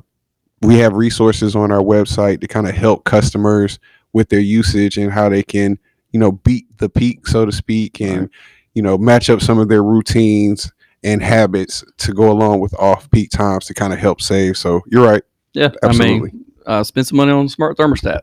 we 0.61 0.77
have 0.77 0.93
resources 0.93 1.55
on 1.55 1.71
our 1.71 1.81
website 1.81 2.41
to 2.41 2.47
kind 2.47 2.67
of 2.67 2.75
help 2.75 3.03
customers 3.05 3.79
with 4.13 4.29
their 4.29 4.39
usage 4.39 4.97
and 4.97 5.11
how 5.11 5.29
they 5.29 5.43
can 5.43 5.77
you 6.11 6.19
know 6.19 6.31
beat 6.31 6.65
the 6.79 6.89
peak 6.89 7.27
so 7.27 7.45
to 7.45 7.51
speak 7.51 8.01
and 8.01 8.21
Right. 8.21 8.29
you 8.73 8.81
know 8.81 8.97
match 8.97 9.29
up 9.29 9.41
some 9.41 9.59
of 9.59 9.69
their 9.69 9.83
routines 9.83 10.71
and 11.03 11.21
habits 11.21 11.83
to 11.99 12.13
go 12.13 12.31
along 12.31 12.59
with 12.59 12.73
off 12.79 13.09
peak 13.11 13.29
times 13.29 13.65
to 13.67 13.73
kind 13.73 13.93
of 13.93 13.99
help 13.99 14.19
save 14.21 14.57
so 14.57 14.81
you're 14.87 15.05
right 15.05 15.21
yeah. 15.53 15.69
Absolutely. 15.83 16.15
I 16.15 16.19
mean, 16.33 16.45
uh, 16.65 16.83
spend 16.83 17.07
some 17.07 17.17
money 17.17 17.31
on 17.31 17.45
a 17.45 17.49
smart 17.49 17.77
thermostat. 17.77 18.21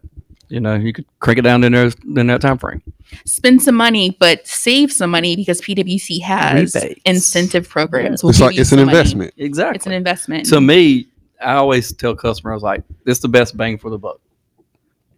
You 0.48 0.60
know, 0.60 0.74
you 0.76 0.92
could 0.92 1.06
crank 1.18 1.38
it 1.38 1.42
down 1.42 1.64
in 1.64 1.72
there 1.72 1.90
in 2.16 2.26
that 2.28 2.40
time 2.40 2.56
frame. 2.58 2.80
Spend 3.24 3.62
some 3.62 3.74
money, 3.74 4.16
but 4.20 4.46
save 4.46 4.92
some 4.92 5.10
money 5.10 5.34
because 5.34 5.60
PwC 5.60 6.20
has 6.22 6.74
Rebates. 6.74 7.00
incentive 7.04 7.68
programs. 7.68 8.22
will 8.22 8.30
it's 8.30 8.40
like 8.40 8.56
it's 8.58 8.70
an 8.72 8.78
some 8.78 8.86
money. 8.86 8.98
investment 8.98 9.34
Exactly. 9.36 9.76
It's 9.76 9.86
an 9.86 9.92
investment. 9.92 10.46
to 10.46 10.60
me, 10.60 11.08
I 11.40 11.54
always 11.54 11.92
tell 11.92 12.14
customers 12.14 12.62
like, 12.62 12.82
"This 13.04 13.18
is 13.18 13.22
the 13.22 13.28
best 13.28 13.56
bang 13.56 13.76
for 13.78 13.90
the 13.90 13.98
buck." 13.98 14.20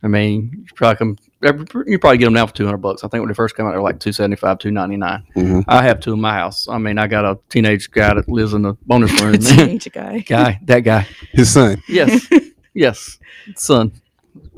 I 0.02 0.06
mean, 0.06 0.50
you 0.54 0.64
probably 0.76 0.96
come, 0.96 1.18
you 1.86 1.98
probably 1.98 2.18
get 2.18 2.26
them 2.26 2.34
now 2.34 2.46
for 2.46 2.54
two 2.54 2.64
hundred 2.64 2.78
bucks. 2.78 3.02
I 3.04 3.08
think 3.08 3.20
when 3.20 3.28
they 3.28 3.34
first 3.34 3.56
came 3.56 3.66
out, 3.66 3.72
they 3.72 3.76
were 3.78 3.82
like 3.82 3.98
two 4.00 4.12
seventy 4.12 4.36
five, 4.36 4.58
two 4.58 4.70
ninety 4.70 4.96
nine. 4.96 5.24
Mhm. 5.36 5.64
I 5.68 5.82
have 5.82 6.00
two 6.00 6.12
in 6.14 6.20
my 6.20 6.32
house. 6.34 6.68
I 6.68 6.78
mean, 6.78 6.98
I 6.98 7.06
got 7.06 7.24
a 7.24 7.38
teenage 7.50 7.90
guy 7.90 8.14
that 8.14 8.28
lives 8.28 8.54
in 8.54 8.62
the 8.62 8.74
bonus 8.86 9.12
room. 9.20 9.36
Teenage 9.38 9.90
guy. 9.92 10.20
guy, 10.20 10.58
that 10.64 10.80
guy. 10.80 11.06
his 11.32 11.50
son 11.52 11.82
Yes, 11.88 12.26
yes, 12.74 13.18
son. 13.56 13.92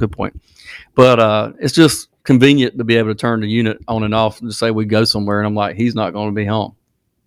Good 0.00 0.12
point. 0.12 0.40
But 0.94 1.20
uh, 1.20 1.52
it's 1.60 1.74
just 1.74 2.08
convenient 2.24 2.78
to 2.78 2.84
be 2.84 2.96
able 2.96 3.10
to 3.10 3.14
turn 3.14 3.40
the 3.40 3.46
unit 3.48 3.78
on 3.86 4.02
and 4.02 4.14
off 4.14 4.40
and 4.40 4.48
just 4.48 4.58
say 4.58 4.70
we 4.70 4.86
go 4.86 5.04
somewhere, 5.04 5.38
and 5.40 5.46
I'm 5.46 5.54
like, 5.54 5.76
he's 5.76 5.94
not 5.94 6.12
going 6.12 6.28
to 6.30 6.34
be 6.34 6.44
home. 6.46 6.74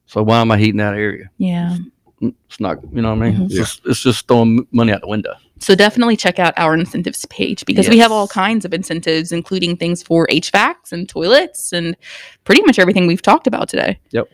So 0.08 0.24
why 0.24 0.42
am 0.42 0.52
I 0.52 0.58
heating 0.58 0.78
that 0.78 0.96
area? 0.96 1.30
Yeah. 1.38 1.78
It's 2.22 2.60
not, 2.60 2.80
you 2.94 3.02
know 3.02 3.14
what 3.14 3.24
I 3.26 3.30
mean? 3.32 3.40
Mhm. 3.42 3.46
It's, 3.46 3.54
Yeah. 3.54 3.62
just, 3.62 3.82
it's 3.86 4.00
just 4.02 4.28
throwing 4.28 4.66
money 4.72 4.92
out 4.92 5.02
the 5.02 5.08
window. 5.08 5.34
So 5.60 5.76
definitely 5.76 6.18
check 6.18 6.40
out 6.40 6.54
our 6.58 6.74
incentives 6.74 7.26
page 7.28 7.64
because 7.66 7.88
we 7.88 7.98
have 8.00 8.12
all 8.12 8.28
kinds 8.28 8.66
of 8.66 8.74
incentives, 8.74 9.32
including 9.32 9.78
things 9.78 10.02
for 10.04 10.28
HVACs 10.28 10.92
and 10.92 11.08
toilets 11.08 11.72
and 11.72 11.96
pretty 12.44 12.62
much 12.64 12.80
everything 12.80 13.08
we've 13.08 13.22
talked 13.22 13.48
about 13.48 13.70
today. 13.70 14.00
Yep. 14.12 14.30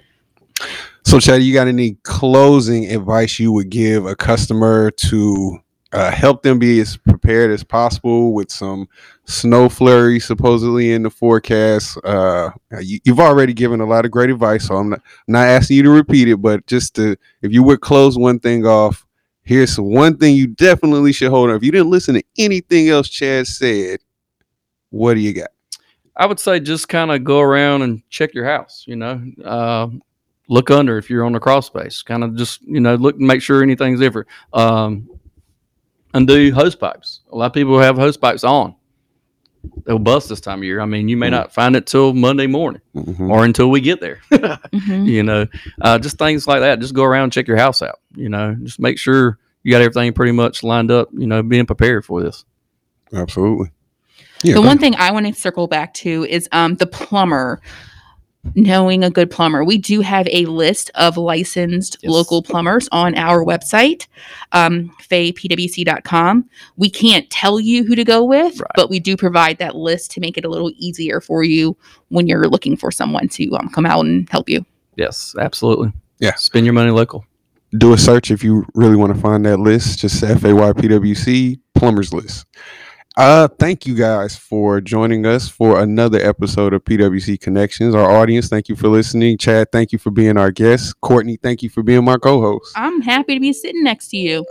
So, 1.06 1.20
Chad, 1.20 1.44
you 1.44 1.54
got 1.54 1.68
any 1.68 1.98
closing 2.04 2.92
advice 2.92 3.38
you 3.40 3.52
would 3.52 3.70
give 3.70 4.06
a 4.06 4.16
customer 4.16 4.92
to 4.92 5.60
uh, 5.92 6.12
help 6.12 6.44
them 6.44 6.60
be 6.60 6.80
as 6.80 6.98
prepared 6.98 7.52
as 7.52 7.64
possible 7.64 8.34
with 8.34 8.52
some 8.52 8.88
snow 9.26 9.70
flurry 9.70 10.20
supposedly 10.20 10.92
in 10.92 11.04
the 11.04 11.10
forecast? 11.10 11.98
Uh, 12.04 12.52
you, 12.82 13.00
you've 13.04 13.20
already 13.20 13.54
given 13.54 13.82
a 13.82 13.86
lot 13.86 14.06
of 14.06 14.12
great 14.12 14.30
advice, 14.30 14.68
so 14.68 14.76
I'm 14.76 14.90
not, 14.90 15.02
not 15.28 15.48
asking 15.48 15.78
you 15.78 15.84
to 15.84 15.90
repeat 15.90 16.28
it, 16.28 16.38
but 16.38 16.66
just 16.68 16.96
to, 16.96 17.16
if 17.42 17.52
you 17.52 17.64
would 17.64 17.82
close 17.82 18.18
one 18.18 18.40
thing 18.40 18.66
off, 18.66 19.06
here's 19.44 19.80
one 19.80 20.18
thing 20.18 20.36
you 20.36 20.48
definitely 20.48 21.12
should 21.12 21.32
hold 21.32 21.50
on. 21.50 21.56
If 21.56 21.64
you 21.64 21.72
didn't 21.72 21.90
listen 21.90 22.16
to 22.16 22.24
anything 22.38 22.90
else 22.90 23.10
Chad 23.10 23.48
said, 23.48 24.00
what 24.92 25.16
do 25.16 25.20
you 25.22 25.34
got? 25.34 25.50
I 26.16 26.26
would 26.26 26.40
say 26.40 26.60
just 26.60 26.90
kind 26.90 27.12
of 27.12 27.24
go 27.24 27.40
around 27.40 27.82
and 27.82 28.08
check 28.10 28.34
your 28.34 28.46
house. 28.46 28.84
You 28.86 28.98
know, 28.98 29.24
uh, 29.44 29.88
look 30.50 30.70
under 30.70 30.98
if 30.98 31.10
you're 31.10 31.26
on 31.26 31.32
the 31.32 31.40
crawl 31.40 31.62
space. 31.62 32.02
Kind 32.02 32.24
of 32.24 32.36
just 32.36 32.62
you 32.64 32.82
know 32.82 32.96
look 32.96 33.16
and 33.16 33.26
make 33.26 33.42
sure 33.42 33.64
anything's 33.64 34.02
different. 34.02 34.28
Um, 34.52 35.10
undo 36.14 36.52
hose 36.54 36.76
pipes. 36.76 37.22
A 37.32 37.36
lot 37.38 37.48
of 37.48 37.54
people 37.54 37.80
have 37.80 37.98
hose 37.98 38.18
pipes 38.18 38.44
on. 38.44 38.76
They'll 39.86 40.00
bust 40.00 40.30
this 40.30 40.40
time 40.40 40.60
of 40.60 40.64
year. 40.64 40.80
I 40.80 40.86
mean, 40.86 41.10
you 41.10 41.18
may 41.18 41.28
Mhm. 41.28 41.32
not 41.32 41.54
find 41.54 41.76
it 41.76 41.86
till 41.86 42.14
Monday 42.14 42.48
morning 42.48 42.82
Mhm. 42.96 43.30
or 43.30 43.44
until 43.44 43.70
we 43.70 43.82
get 43.82 44.00
there. 44.00 44.20
Mhm. 44.32 45.06
you 45.06 45.22
know, 45.24 45.46
uh, 45.82 46.00
just 46.00 46.18
things 46.18 46.48
like 46.48 46.62
that. 46.62 46.80
Just 46.80 46.94
go 46.94 47.04
around 47.04 47.24
and 47.26 47.34
check 47.34 47.48
your 47.48 47.58
house 47.58 47.82
out. 47.82 48.00
You 48.16 48.30
know, 48.30 48.56
just 48.64 48.80
make 48.80 48.98
sure 48.98 49.38
you 49.64 49.72
got 49.72 49.82
everything 49.82 50.14
pretty 50.14 50.32
much 50.32 50.64
lined 50.64 50.92
up. 50.92 51.10
You 51.12 51.28
know, 51.28 51.44
being 51.44 51.66
prepared 51.66 52.06
for 52.06 52.22
this. 52.24 52.46
Absolutely. 53.14 53.70
Yeah. 54.44 54.54
the 54.54 54.62
one 54.62 54.78
thing 54.78 54.96
I 54.98 55.12
want 55.12 55.28
to 55.28 55.34
circle 55.34 55.68
back 55.68 55.94
to 55.96 56.26
is 56.30 56.48
um, 56.54 56.76
the 56.76 56.88
plumber. 56.88 57.60
Knowing 58.56 59.04
a 59.04 59.10
good 59.10 59.30
plumber, 59.32 59.64
we 59.64 59.78
do 59.78 60.02
have 60.02 60.28
a 60.32 60.46
list 60.46 60.90
of 60.96 61.18
licensed 61.18 61.98
Yes. 62.02 62.12
local 62.12 62.42
plumbers 62.42 62.90
on 62.92 63.16
our 63.16 63.44
website, 63.46 64.08
um, 64.52 64.92
faypwc.com. 65.10 66.46
We 66.78 66.90
can't 66.90 67.30
tell 67.30 67.60
you 67.60 67.84
who 67.84 67.96
to 67.96 68.04
go 68.04 68.24
with, 68.24 68.60
Right. 68.60 68.72
but 68.76 68.90
we 68.90 69.00
do 69.00 69.16
provide 69.18 69.58
that 69.60 69.76
list 69.76 70.12
to 70.12 70.20
make 70.20 70.38
it 70.38 70.46
a 70.46 70.50
little 70.50 70.72
easier 70.78 71.22
for 71.22 71.44
you 71.44 71.76
when 72.10 72.28
you're 72.28 72.48
looking 72.48 72.76
for 72.76 72.92
someone 72.92 73.28
to 73.30 73.50
um, 73.56 73.70
come 73.70 73.86
out 73.86 74.06
and 74.06 74.28
help 74.30 74.50
you. 74.50 74.66
Yes, 74.96 75.36
absolutely. 75.40 75.92
Yeah. 76.20 76.36
spend 76.36 76.66
your 76.66 76.74
money 76.74 76.92
local. 76.92 77.26
do 77.78 77.94
a 77.94 77.98
search 78.00 78.32
if 78.32 78.44
you 78.44 78.66
really 78.74 78.96
want 78.96 79.14
to 79.14 79.20
find 79.22 79.46
that 79.46 79.60
list. 79.60 80.00
Just 80.00 80.24
FAYPWC 80.24 81.60
plumbers 81.76 82.12
list. 82.12 82.46
Uh, 83.20 83.50
thank 83.60 83.86
you 83.86 83.94
guys 83.96 84.38
for 84.38 84.80
joining 84.80 85.26
us 85.26 85.50
for 85.50 85.82
another 85.82 86.20
episode 86.20 86.74
of 86.74 86.82
PWC 86.86 87.38
Connections. 87.42 87.94
Our 87.94 88.10
audience, 88.10 88.48
thank 88.48 88.70
you 88.70 88.78
for 88.78 88.88
listening. 88.88 89.38
Chad, 89.38 89.74
thank 89.74 89.92
you 89.92 90.00
for 90.00 90.10
being 90.10 90.38
our 90.38 90.52
guest. 90.52 91.02
Courtney, 91.02 91.36
thank 91.36 91.62
you 91.62 91.70
for 91.70 91.84
being 91.84 92.06
my 92.06 92.16
co-host. 92.16 92.72
I'm 92.78 93.02
happy 93.02 93.34
to 93.34 93.42
be 93.42 93.52
sitting 93.52 93.84
next 93.84 94.08
to 94.12 94.18
you. 94.18 94.46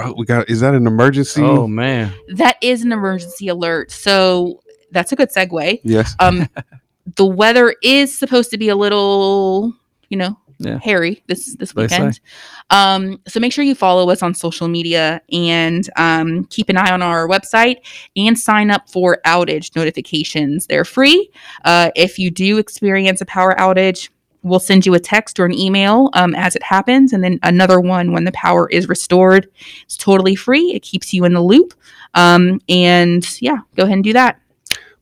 Oh, 0.00 0.12
we 0.18 0.26
got. 0.26 0.50
Is 0.50 0.58
that 0.58 0.74
an 0.74 0.88
emergency? 0.88 1.40
Oh 1.40 1.68
man, 1.68 2.12
That 2.34 2.56
is 2.60 2.82
an 2.82 2.90
emergency 2.90 3.46
alert. 3.46 3.92
So 3.92 4.60
that's 4.90 5.12
a 5.12 5.16
good 5.16 5.30
segue. 5.30 5.80
yes. 5.84 6.16
um 6.18 6.48
the 7.14 7.26
weather 7.26 7.76
is 7.80 8.18
supposed 8.18 8.50
to 8.50 8.58
be 8.58 8.70
a 8.70 8.76
little 8.76 9.72
you 10.08 10.16
know 10.16 10.36
Yeah. 10.62 10.78
hairy 10.78 11.22
this 11.26 11.54
this 11.56 11.74
weekend. 11.74 12.20
Um 12.68 13.18
so 13.26 13.40
make 13.40 13.52
sure 13.52 13.64
you 13.64 13.74
follow 13.74 14.10
us 14.10 14.22
on 14.22 14.34
social 14.34 14.68
media 14.68 15.22
and 15.32 15.88
um 15.96 16.44
keep 16.44 16.68
an 16.68 16.76
eye 16.76 16.92
on 16.92 17.00
our 17.00 17.26
website 17.26 17.76
and 18.14 18.38
sign 18.38 18.70
up 18.70 18.88
for 18.88 19.20
outage 19.24 19.74
notifications. 19.74 20.66
They're 20.66 20.84
free. 20.84 21.30
Uh 21.64 21.90
if 21.96 22.18
you 22.18 22.30
do 22.30 22.58
experience 22.58 23.22
a 23.22 23.26
power 23.26 23.54
outage 23.54 24.10
we'll 24.42 24.60
send 24.60 24.86
you 24.86 24.94
a 24.94 25.00
text 25.00 25.38
or 25.38 25.44
an 25.44 25.52
email 25.52 26.08
um, 26.14 26.34
as 26.34 26.56
it 26.56 26.62
happens 26.62 27.12
and 27.12 27.22
then 27.22 27.38
another 27.42 27.78
one 27.78 28.12
when 28.12 28.24
the 28.24 28.32
power 28.32 28.68
is 28.70 28.88
restored. 28.88 29.46
It's 29.82 29.98
totally 29.98 30.34
free. 30.34 30.72
It 30.72 30.80
keeps 30.80 31.12
you 31.12 31.24
in 31.24 31.34
the 31.34 31.42
loop. 31.42 31.74
Um, 32.14 32.60
and 32.68 33.26
yeah 33.40 33.58
go 33.76 33.84
ahead 33.84 33.94
and 33.94 34.04
do 34.04 34.12
that 34.12 34.40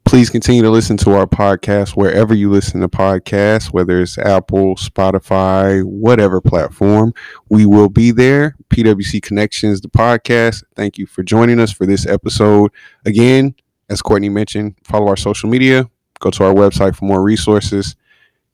Please 0.09 0.31
continue 0.31 0.63
to 0.63 0.71
listen 0.71 0.97
to 0.97 1.13
our 1.13 1.27
podcast 1.27 1.91
wherever 1.91 2.33
you 2.33 2.51
listen 2.51 2.81
to 2.81 2.89
podcasts, 2.89 3.75
whether 3.75 4.01
it's 4.01 4.17
Apple, 4.17 4.75
Spotify, 4.77 5.85
whatever 5.85 6.41
platform. 6.41 7.13
We 7.51 7.67
will 7.67 7.91
be 7.91 8.11
there. 8.11 8.57
PWC 8.71 9.21
Connections, 9.21 9.83
the 9.83 9.89
podcast. 9.89 10.65
Thank 10.75 10.97
you 10.97 11.05
for 11.05 11.23
joining 11.23 11.61
us 11.61 11.71
for 11.71 11.85
this 11.85 12.07
episode. 12.07 12.73
Again, 13.05 13.55
as 13.91 14.01
Courtney 14.01 14.31
mentioned, 14.31 14.77
follow 14.83 15.09
our 15.09 15.17
social 15.17 15.51
media, 15.51 15.85
go 16.21 16.31
to 16.31 16.45
our 16.45 16.55
website 16.55 16.97
for 16.97 17.05
more 17.05 17.23
resources. 17.23 17.95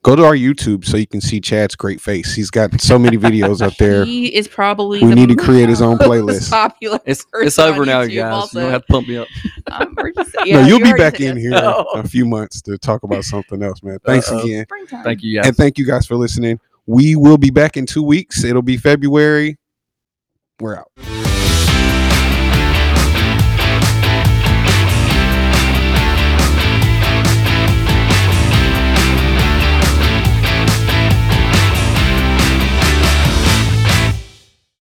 Go 0.05 0.15
to 0.15 0.23
our 0.23 0.35
YouTube 0.35 0.85
so 0.85 0.99
you 0.99 1.07
can 1.07 1.23
see 1.23 1.41
Chad's 1.41 1.75
great 1.75 1.99
face. 1.99 2.35
He's 2.35 2.51
got 2.51 2.79
so 2.79 2.99
many 2.99 3.17
videos 3.17 3.63
up 3.63 3.75
there. 3.79 4.05
He 4.15 4.27
is 4.27 4.47
probably. 4.47 5.01
We 5.03 5.09
the 5.09 5.15
need 5.15 5.31
to 5.31 5.35
create 5.37 5.69
his 5.71 5.81
own 5.81 5.97
playlist. 5.97 6.51
Popular. 6.51 7.01
it's 7.07 7.25
it's 7.33 7.59
over 7.59 7.87
now, 7.87 8.03
YouTube 8.03 8.11
you 8.13 8.21
guys. 8.21 8.33
also. 8.35 8.59
You 8.59 8.65
don't 8.67 8.73
have 8.73 8.87
to 8.87 8.93
pump 8.93 9.09
me 9.09 9.17
up. 9.17 9.29
Um, 9.73 9.95
we're 9.97 10.13
just- 10.13 10.35
no, 10.45 10.61
you'll 10.67 10.79
be 10.79 10.93
back 10.93 11.21
in 11.23 11.39
here 11.39 11.49
No. 11.51 11.87
in 11.95 12.01
a 12.01 12.07
few 12.09 12.27
months 12.27 12.61
to 12.63 12.77
talk 12.77 13.03
about 13.03 13.25
something 13.25 13.63
else, 13.63 13.83
man. 13.83 13.99
Thanks 14.05 14.31
Uh-oh. 14.31 14.41
again. 14.45 14.67
Springtime. 14.67 15.03
Thank 15.03 15.23
you, 15.23 15.39
guys. 15.39 15.47
And 15.49 15.57
thank 15.57 15.79
you 15.79 15.87
guys 15.87 16.07
for 16.07 16.17
listening. 16.17 16.61
We 16.87 17.17
will 17.17 17.39
be 17.39 17.49
back 17.51 17.79
in 17.79 17.87
two 17.87 18.03
weeks. 18.03 18.45
It'll 18.45 18.61
be 18.61 18.77
February. 18.77 19.57
We're 20.61 20.77
out. 20.77 21.24